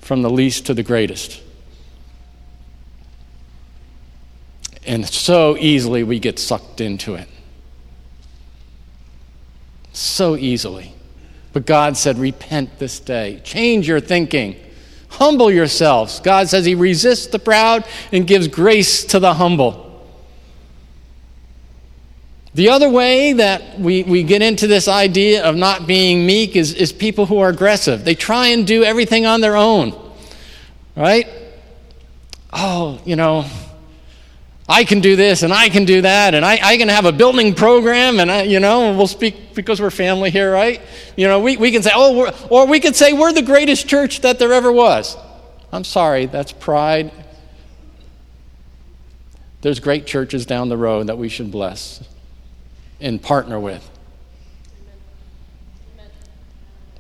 from 0.01 0.23
the 0.23 0.31
least 0.31 0.67
to 0.67 0.75
the 0.75 0.83
greatest. 0.83 1.43
And 4.87 5.07
so 5.07 5.57
easily 5.59 6.03
we 6.03 6.19
get 6.19 6.39
sucked 6.39 6.81
into 6.81 7.15
it. 7.15 7.29
So 9.93 10.37
easily. 10.37 10.95
But 11.53 11.67
God 11.67 11.97
said, 11.97 12.19
Repent 12.19 12.79
this 12.79 13.01
day. 13.01 13.41
Change 13.45 13.89
your 13.89 14.01
thinking. 14.01 14.57
Humble 15.09 15.51
yourselves. 15.51 16.21
God 16.21 16.49
says 16.49 16.65
He 16.65 16.75
resists 16.75 17.27
the 17.29 17.39
proud 17.39 17.85
and 18.13 18.27
gives 18.27 18.49
grace 18.49 19.05
to 19.07 19.19
the 19.19 19.35
humble. 19.35 19.87
The 22.55 22.71
other 22.71 22.89
way 22.91 23.35
that 23.35 23.79
we, 23.79 24.03
we 24.03 24.23
get 24.23 24.43
into 24.43 24.67
this 24.67 24.89
idea 24.89 25.45
of 25.45 25.55
not 25.55 25.87
being 25.87 26.27
meek 26.27 26.57
is, 26.57 26.75
is 26.75 26.93
people 26.93 27.27
who 27.27 27.39
are 27.39 27.49
aggressive. 27.51 28.05
They 28.05 28.15
try 28.15 28.49
and 28.49 28.67
do 28.67 28.83
everything 28.83 29.27
on 29.27 29.41
their 29.41 29.55
own, 29.55 29.95
right? 30.97 31.29
Oh, 32.53 33.01
you 33.05 33.17
know, 33.17 33.45
I 34.69 34.85
can 34.85 35.01
do 35.01 35.17
this 35.17 35.43
and 35.43 35.53
I 35.53 35.71
can 35.71 35.87
do 35.87 36.03
that 36.03 36.35
and 36.35 36.45
I, 36.45 36.59
I 36.63 36.77
can 36.77 36.89
have 36.89 37.07
a 37.07 37.13
building 37.13 37.55
program 37.55 38.21
and 38.21 38.31
I, 38.31 38.43
you 38.43 38.61
know, 38.61 38.95
we'll 38.95 39.07
speak 39.07 39.55
because 39.55 39.81
we're 39.81 39.91
family 39.91 40.31
here, 40.31 40.53
right? 40.53 40.83
You 41.17 41.27
know, 41.27 41.41
we, 41.41 41.57
we 41.57 41.73
can 41.73 41.83
say, 41.83 41.91
oh, 41.95 42.31
or 42.51 42.67
we 42.67 42.79
could 42.79 42.95
say 42.95 43.15
we're 43.15 43.33
the 43.33 43.43
greatest 43.43 43.89
church 43.89 44.21
that 44.21 44.39
there 44.39 44.53
ever 44.53 44.71
was. 44.71 45.17
I'm 45.73 45.85
sorry, 45.85 46.27
that's 46.27 46.53
pride. 46.53 47.11
There's 49.63 49.81
great 49.81 50.07
churches 50.07 50.45
down 50.45 50.69
the 50.69 50.77
road 50.77 51.07
that 51.07 51.17
we 51.17 51.31
should 51.31 51.51
bless 51.51 52.03
and 53.01 53.23
partner 53.23 53.59
with. 53.59 53.89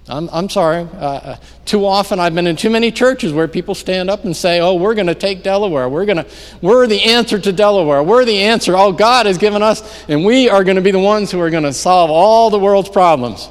I'm, 0.09 0.29
I'm 0.33 0.49
sorry. 0.49 0.88
Uh, 0.94 0.97
uh, 0.97 1.37
too 1.66 1.85
often 1.85 2.18
I've 2.18 2.35
been 2.35 2.47
in 2.47 2.57
too 2.57 2.71
many 2.71 2.90
churches 2.90 3.33
where 3.33 3.47
people 3.47 3.75
stand 3.75 4.09
up 4.09 4.25
and 4.25 4.35
say, 4.35 4.59
oh, 4.61 4.75
we're 4.75 4.94
going 4.94 5.09
to 5.09 5.14
take 5.14 5.42
Delaware. 5.42 5.88
We're, 5.88 6.07
gonna, 6.07 6.25
we're 6.62 6.87
the 6.87 7.03
answer 7.03 7.38
to 7.38 7.53
Delaware. 7.53 8.03
We're 8.03 8.25
the 8.25 8.38
answer. 8.38 8.75
All 8.75 8.92
God 8.92 9.27
has 9.27 9.37
given 9.37 9.62
us, 9.62 10.05
and 10.09 10.25
we 10.25 10.49
are 10.49 10.64
going 10.64 10.77
to 10.77 10.83
be 10.83 10.92
the 10.92 10.99
ones 10.99 11.31
who 11.31 11.40
are 11.40 11.51
going 11.51 11.64
to 11.64 11.75
solve 11.75 12.11
all 12.11 12.49
the 12.49 12.59
world's 12.59 12.88
problems. 12.88 13.49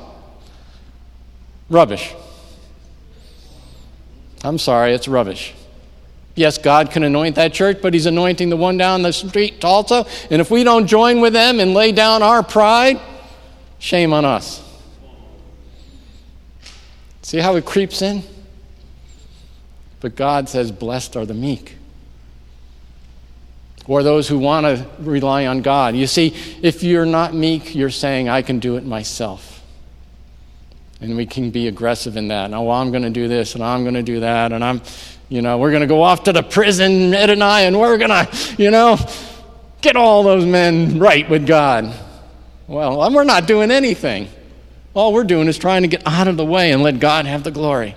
Rubbish. 1.70 2.16
I'm 4.44 4.58
sorry, 4.58 4.94
it's 4.94 5.08
rubbish. 5.08 5.54
Yes, 6.34 6.58
God 6.58 6.92
can 6.92 7.04
anoint 7.04 7.36
that 7.36 7.54
church, 7.54 7.80
but 7.82 7.94
He's 7.94 8.06
anointing 8.06 8.50
the 8.50 8.58
one 8.58 8.78
down 8.78 9.02
the 9.02 9.12
street 9.12 9.64
also. 9.64 10.06
And 10.32 10.40
if 10.40 10.50
we 10.50 10.64
don't 10.64 10.88
join 10.88 11.20
with 11.20 11.34
them 11.34 11.60
and 11.60 11.74
lay 11.74 11.92
down 11.92 12.24
our 12.24 12.44
pride, 12.44 13.00
shame 13.80 14.14
on 14.14 14.24
us. 14.26 14.67
See 17.28 17.40
how 17.40 17.58
it 17.58 17.66
creeps 17.66 18.02
in? 18.02 18.24
But 20.00 20.16
God 20.16 20.48
says, 20.48 20.72
Blessed 20.72 21.18
are 21.18 21.26
the 21.26 21.34
meek. 21.34 21.76
Or 23.86 24.02
those 24.02 24.30
who 24.30 24.40
want 24.40 24.66
to 24.66 24.88
rely 25.00 25.46
on 25.46 25.62
God. 25.62 25.94
You 25.94 26.08
see, 26.08 26.34
if 26.62 26.84
you're 26.84 27.06
not 27.06 27.34
meek, 27.34 27.76
you're 27.76 27.90
saying, 27.90 28.30
I 28.30 28.44
can 28.44 28.60
do 28.60 28.78
it 28.78 28.86
myself. 28.86 29.62
And 31.02 31.18
we 31.18 31.26
can 31.26 31.52
be 31.52 31.68
aggressive 31.68 32.16
in 32.16 32.30
that. 32.30 32.54
Oh, 32.54 32.62
well, 32.62 32.78
I'm 32.78 32.92
going 32.92 33.04
to 33.04 33.10
do 33.10 33.28
this 33.28 33.56
and 33.56 33.64
I'm 33.64 33.84
going 33.84 33.96
to 33.96 34.04
do 34.04 34.22
that. 34.22 34.54
And 34.54 34.64
I'm, 34.64 34.82
you 35.28 35.42
know, 35.42 35.58
we're 35.58 35.72
going 35.72 35.82
to 35.82 35.88
go 35.88 36.04
off 36.04 36.24
to 36.24 36.32
the 36.32 36.44
prison, 36.44 37.14
Ed 37.14 37.30
and 37.30 37.44
I, 37.44 37.64
and 37.64 37.78
we're 37.78 37.98
going 37.98 38.10
to, 38.10 38.56
you 38.58 38.72
know, 38.72 38.98
get 39.82 39.98
all 39.98 40.24
those 40.24 40.46
men 40.46 40.98
right 40.98 41.30
with 41.30 41.46
God. 41.46 41.94
Well, 42.68 43.12
we're 43.14 43.26
not 43.26 43.48
doing 43.48 43.70
anything. 43.70 44.30
All 44.98 45.14
we're 45.14 45.26
doing 45.26 45.48
is 45.48 45.60
trying 45.60 45.84
to 45.84 45.88
get 45.88 46.02
out 46.08 46.28
of 46.28 46.38
the 46.38 46.44
way 46.44 46.72
and 46.72 46.82
let 46.82 47.00
God 47.00 47.28
have 47.28 47.44
the 47.44 47.52
glory. 47.52 47.96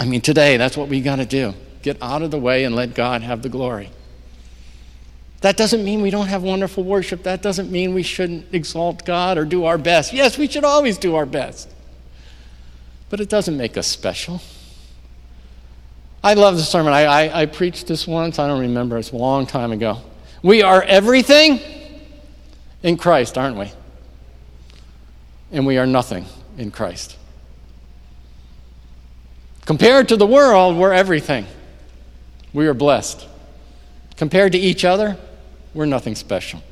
I 0.00 0.06
mean, 0.06 0.22
today, 0.22 0.56
that's 0.56 0.74
what 0.74 0.88
we 0.88 1.02
got 1.02 1.16
to 1.16 1.26
do 1.26 1.52
get 1.82 1.98
out 2.00 2.22
of 2.22 2.30
the 2.30 2.38
way 2.38 2.64
and 2.64 2.74
let 2.74 2.94
God 2.94 3.20
have 3.20 3.42
the 3.42 3.50
glory. 3.50 3.90
That 5.42 5.58
doesn't 5.58 5.84
mean 5.84 6.00
we 6.00 6.08
don't 6.08 6.28
have 6.28 6.42
wonderful 6.42 6.82
worship. 6.82 7.24
That 7.24 7.42
doesn't 7.42 7.70
mean 7.70 7.92
we 7.92 8.02
shouldn't 8.02 8.54
exalt 8.54 9.04
God 9.04 9.36
or 9.36 9.44
do 9.44 9.66
our 9.66 9.76
best. 9.76 10.14
Yes, 10.14 10.38
we 10.38 10.48
should 10.48 10.64
always 10.64 10.96
do 10.96 11.16
our 11.16 11.26
best. 11.26 11.70
But 13.10 13.20
it 13.20 13.28
doesn't 13.28 13.58
make 13.58 13.76
us 13.76 13.86
special. 13.86 14.40
I 16.22 16.32
love 16.32 16.56
the 16.56 16.62
sermon. 16.62 16.94
I, 16.94 17.02
I, 17.02 17.42
I 17.42 17.46
preached 17.46 17.86
this 17.86 18.06
once. 18.06 18.38
I 18.38 18.46
don't 18.46 18.62
remember. 18.62 18.96
It's 18.96 19.12
a 19.12 19.16
long 19.16 19.44
time 19.44 19.72
ago. 19.72 20.00
We 20.42 20.62
are 20.62 20.82
everything 20.82 21.60
in 22.84 22.98
Christ, 22.98 23.36
aren't 23.36 23.56
we? 23.56 23.72
And 25.50 25.66
we 25.66 25.78
are 25.78 25.86
nothing 25.86 26.26
in 26.58 26.70
Christ. 26.70 27.16
Compared 29.64 30.08
to 30.10 30.16
the 30.16 30.26
world, 30.26 30.76
we're 30.76 30.92
everything. 30.92 31.46
We 32.52 32.66
are 32.66 32.74
blessed. 32.74 33.26
Compared 34.16 34.52
to 34.52 34.58
each 34.58 34.84
other, 34.84 35.16
we're 35.72 35.86
nothing 35.86 36.14
special. 36.14 36.62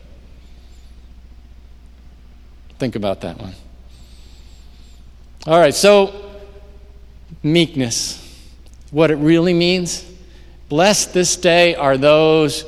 Think 2.78 2.94
about 2.94 3.22
that 3.22 3.38
one. 3.38 3.54
All 5.46 5.58
right, 5.58 5.74
so 5.74 6.30
meekness. 7.42 8.18
What 8.90 9.10
it 9.10 9.16
really 9.16 9.54
means 9.54 10.04
blessed 10.68 11.14
this 11.14 11.36
day 11.36 11.74
are 11.74 11.96
those 11.96 12.66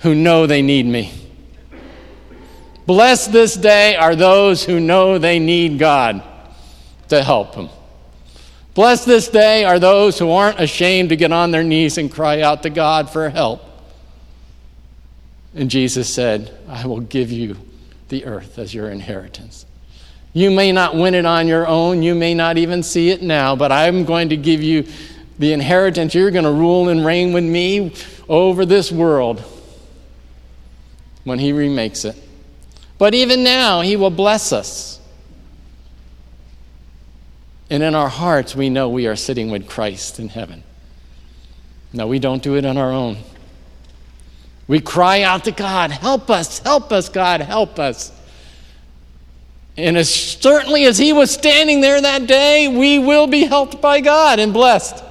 who 0.00 0.14
know 0.14 0.46
they 0.46 0.60
need 0.60 0.84
me. 0.84 1.25
Blessed 2.86 3.32
this 3.32 3.56
day 3.56 3.96
are 3.96 4.14
those 4.14 4.64
who 4.64 4.78
know 4.78 5.18
they 5.18 5.38
need 5.40 5.78
God 5.78 6.22
to 7.08 7.22
help 7.22 7.54
them. 7.54 7.68
Blessed 8.74 9.06
this 9.06 9.28
day 9.28 9.64
are 9.64 9.78
those 9.78 10.18
who 10.18 10.30
aren't 10.30 10.60
ashamed 10.60 11.08
to 11.08 11.16
get 11.16 11.32
on 11.32 11.50
their 11.50 11.64
knees 11.64 11.98
and 11.98 12.12
cry 12.12 12.42
out 12.42 12.62
to 12.62 12.70
God 12.70 13.10
for 13.10 13.28
help. 13.28 13.62
And 15.54 15.70
Jesus 15.70 16.12
said, 16.12 16.56
I 16.68 16.86
will 16.86 17.00
give 17.00 17.32
you 17.32 17.56
the 18.08 18.24
earth 18.26 18.58
as 18.58 18.74
your 18.74 18.90
inheritance. 18.90 19.66
You 20.32 20.50
may 20.50 20.70
not 20.70 20.94
win 20.94 21.14
it 21.14 21.24
on 21.24 21.48
your 21.48 21.66
own, 21.66 22.02
you 22.02 22.14
may 22.14 22.34
not 22.34 22.58
even 22.58 22.82
see 22.82 23.08
it 23.08 23.22
now, 23.22 23.56
but 23.56 23.72
I'm 23.72 24.04
going 24.04 24.28
to 24.28 24.36
give 24.36 24.62
you 24.62 24.86
the 25.38 25.54
inheritance. 25.54 26.14
You're 26.14 26.30
going 26.30 26.44
to 26.44 26.52
rule 26.52 26.90
and 26.90 27.04
reign 27.04 27.32
with 27.32 27.44
me 27.44 27.94
over 28.28 28.66
this 28.66 28.92
world 28.92 29.42
when 31.24 31.38
He 31.38 31.52
remakes 31.52 32.04
it. 32.04 32.16
But 32.98 33.14
even 33.14 33.42
now, 33.42 33.82
He 33.82 33.96
will 33.96 34.10
bless 34.10 34.52
us. 34.52 35.00
And 37.68 37.82
in 37.82 37.94
our 37.94 38.08
hearts, 38.08 38.54
we 38.54 38.70
know 38.70 38.88
we 38.88 39.06
are 39.06 39.16
sitting 39.16 39.50
with 39.50 39.68
Christ 39.68 40.18
in 40.18 40.28
heaven. 40.28 40.62
No, 41.92 42.06
we 42.06 42.18
don't 42.18 42.42
do 42.42 42.56
it 42.56 42.64
on 42.64 42.76
our 42.76 42.92
own. 42.92 43.18
We 44.68 44.80
cry 44.80 45.22
out 45.22 45.44
to 45.44 45.52
God, 45.52 45.90
Help 45.90 46.30
us, 46.30 46.58
help 46.60 46.92
us, 46.92 47.08
God, 47.08 47.40
help 47.40 47.78
us. 47.78 48.12
And 49.76 49.96
as 49.96 50.12
certainly 50.12 50.84
as 50.86 50.96
He 50.96 51.12
was 51.12 51.30
standing 51.30 51.80
there 51.80 52.00
that 52.00 52.26
day, 52.26 52.68
we 52.68 52.98
will 52.98 53.26
be 53.26 53.44
helped 53.44 53.80
by 53.80 54.00
God 54.00 54.38
and 54.38 54.52
blessed. 54.52 55.04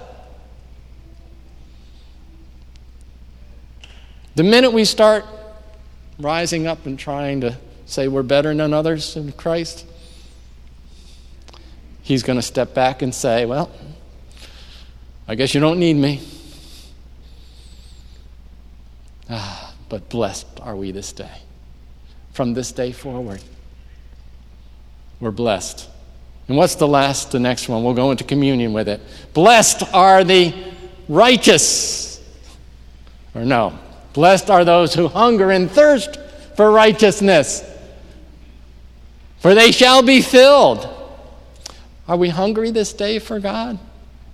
The 4.35 4.43
minute 4.43 4.71
we 4.71 4.85
start 4.85 5.25
rising 6.19 6.67
up 6.67 6.85
and 6.85 6.97
trying 6.97 7.41
to 7.41 7.57
say 7.85 8.07
we're 8.07 8.23
better 8.23 8.53
than 8.53 8.73
others 8.73 9.15
in 9.15 9.31
Christ, 9.33 9.85
he's 12.01 12.23
going 12.23 12.37
to 12.37 12.43
step 12.43 12.73
back 12.73 13.01
and 13.01 13.13
say, 13.13 13.45
Well, 13.45 13.71
I 15.27 15.35
guess 15.35 15.53
you 15.53 15.61
don't 15.61 15.79
need 15.79 15.95
me. 15.95 16.21
Ah, 19.29 19.73
but 19.89 20.09
blessed 20.09 20.47
are 20.61 20.75
we 20.75 20.91
this 20.91 21.11
day. 21.11 21.31
From 22.33 22.53
this 22.53 22.71
day 22.71 22.91
forward, 22.91 23.41
we're 25.19 25.31
blessed. 25.31 25.89
And 26.47 26.57
what's 26.57 26.75
the 26.75 26.87
last, 26.87 27.31
the 27.31 27.39
next 27.39 27.67
one? 27.67 27.83
We'll 27.83 27.95
go 27.95 28.11
into 28.11 28.23
communion 28.23 28.73
with 28.73 28.87
it. 28.87 29.01
Blessed 29.33 29.83
are 29.93 30.23
the 30.23 30.53
righteous. 31.07 32.21
Or 33.33 33.43
no, 33.43 33.77
blessed 34.13 34.49
are 34.49 34.63
those 34.63 34.93
who 34.93 35.07
hunger 35.07 35.49
and 35.49 35.71
thirst 35.71 36.19
for 36.55 36.71
righteousness, 36.71 37.63
for 39.39 39.53
they 39.53 39.71
shall 39.71 40.01
be 40.01 40.21
filled. 40.21 40.87
Are 42.07 42.17
we 42.17 42.29
hungry 42.29 42.71
this 42.71 42.93
day 42.93 43.19
for 43.19 43.39
God? 43.39 43.79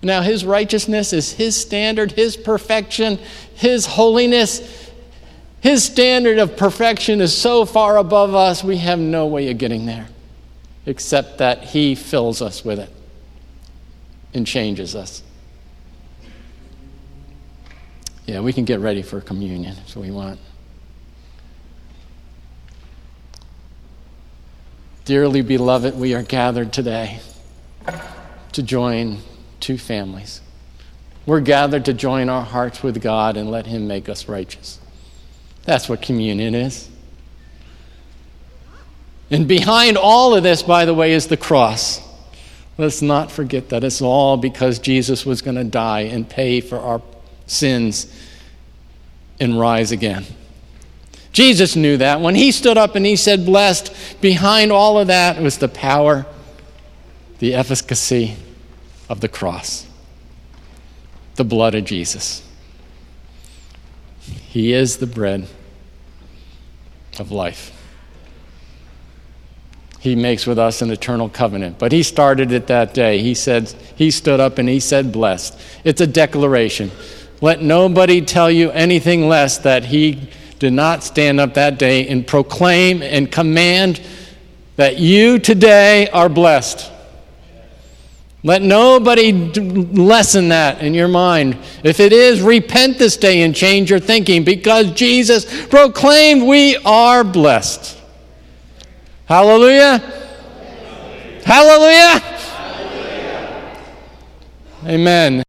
Now, 0.01 0.21
His 0.21 0.45
righteousness 0.45 1.13
is 1.13 1.33
His 1.33 1.55
standard, 1.55 2.11
His 2.11 2.35
perfection, 2.35 3.19
His 3.55 3.85
holiness. 3.85 4.91
His 5.61 5.83
standard 5.83 6.39
of 6.39 6.57
perfection 6.57 7.21
is 7.21 7.37
so 7.37 7.65
far 7.65 7.97
above 7.97 8.33
us, 8.33 8.63
we 8.63 8.77
have 8.77 8.99
no 8.99 9.27
way 9.27 9.51
of 9.51 9.57
getting 9.57 9.85
there 9.85 10.09
except 10.85 11.37
that 11.37 11.63
He 11.65 11.93
fills 11.95 12.41
us 12.41 12.65
with 12.65 12.79
it 12.79 12.89
and 14.33 14.47
changes 14.47 14.95
us. 14.95 15.21
Yeah, 18.25 18.39
we 18.39 18.53
can 18.53 18.65
get 18.65 18.79
ready 18.79 19.01
for 19.01 19.19
communion 19.21 19.75
if 19.85 19.95
we 19.95 20.09
want. 20.09 20.39
Dearly 25.05 25.41
beloved, 25.41 25.95
we 25.95 26.13
are 26.13 26.21
gathered 26.21 26.71
today 26.71 27.19
to 28.51 28.61
join 28.61 29.19
two 29.59 29.77
families. 29.77 30.41
We're 31.25 31.41
gathered 31.41 31.85
to 31.85 31.93
join 31.93 32.29
our 32.29 32.43
hearts 32.43 32.83
with 32.83 33.01
God 33.01 33.35
and 33.35 33.49
let 33.49 33.65
Him 33.65 33.87
make 33.87 34.09
us 34.09 34.27
righteous. 34.27 34.79
That's 35.63 35.89
what 35.89 36.01
communion 36.01 36.53
is. 36.53 36.87
And 39.31 39.47
behind 39.47 39.97
all 39.97 40.35
of 40.35 40.43
this, 40.43 40.61
by 40.61 40.85
the 40.85 40.93
way, 40.93 41.13
is 41.13 41.27
the 41.27 41.37
cross. 41.37 42.01
Let's 42.77 43.01
not 43.01 43.31
forget 43.31 43.69
that 43.69 43.83
it's 43.83 44.01
all 44.01 44.37
because 44.37 44.77
Jesus 44.77 45.25
was 45.25 45.41
going 45.41 45.55
to 45.55 45.63
die 45.63 46.01
and 46.01 46.29
pay 46.29 46.61
for 46.61 46.79
our 46.79 47.01
sins 47.47 48.13
and 49.39 49.59
rise 49.59 49.91
again. 49.91 50.25
Jesus 51.31 51.75
knew 51.75 51.97
that. 51.97 52.19
When 52.19 52.35
he 52.35 52.51
stood 52.51 52.77
up 52.77 52.95
and 52.95 53.05
he 53.05 53.15
said, 53.15 53.45
Blessed, 53.45 53.93
behind 54.21 54.71
all 54.71 54.99
of 54.99 55.07
that 55.07 55.41
was 55.41 55.57
the 55.57 55.69
power, 55.69 56.25
the 57.39 57.53
efficacy 57.53 58.35
of 59.09 59.21
the 59.21 59.29
cross, 59.29 59.87
the 61.35 61.43
blood 61.43 61.75
of 61.75 61.85
Jesus. 61.85 62.47
He 64.19 64.73
is 64.73 64.97
the 64.97 65.07
bread 65.07 65.47
of 67.17 67.31
life. 67.31 67.77
He 69.99 70.15
makes 70.15 70.47
with 70.47 70.57
us 70.57 70.81
an 70.81 70.89
eternal 70.89 71.29
covenant. 71.29 71.77
But 71.77 71.91
he 71.91 72.03
started 72.03 72.51
it 72.51 72.67
that 72.67 72.93
day. 72.93 73.19
He 73.19 73.35
said, 73.35 73.69
he 73.95 74.09
stood 74.11 74.39
up 74.39 74.57
and 74.57 74.67
he 74.67 74.79
said, 74.79 75.11
blessed. 75.11 75.57
It's 75.83 76.01
a 76.01 76.07
declaration. 76.07 76.91
Let 77.39 77.61
nobody 77.61 78.21
tell 78.21 78.49
you 78.49 78.71
anything 78.71 79.29
less 79.29 79.59
that 79.59 79.85
he 79.85 80.27
did 80.61 80.73
not 80.73 81.03
stand 81.03 81.39
up 81.39 81.55
that 81.55 81.79
day 81.79 82.07
and 82.07 82.27
proclaim 82.27 83.01
and 83.01 83.31
command 83.31 83.99
that 84.75 84.99
you 84.99 85.39
today 85.39 86.07
are 86.09 86.29
blessed. 86.29 86.91
Let 88.43 88.61
nobody 88.61 89.31
lessen 89.31 90.49
that 90.49 90.83
in 90.83 90.93
your 90.93 91.07
mind. 91.07 91.57
If 91.83 91.99
it 91.99 92.13
is, 92.13 92.41
repent 92.43 92.99
this 92.99 93.17
day 93.17 93.41
and 93.41 93.55
change 93.55 93.89
your 93.89 93.99
thinking 93.99 94.43
because 94.43 94.91
Jesus 94.91 95.65
proclaimed 95.65 96.43
we 96.43 96.77
are 96.85 97.23
blessed. 97.23 97.97
Hallelujah. 99.25 99.97
Hallelujah. 101.43 102.19
Hallelujah. 102.19 103.77
Amen. 104.85 105.43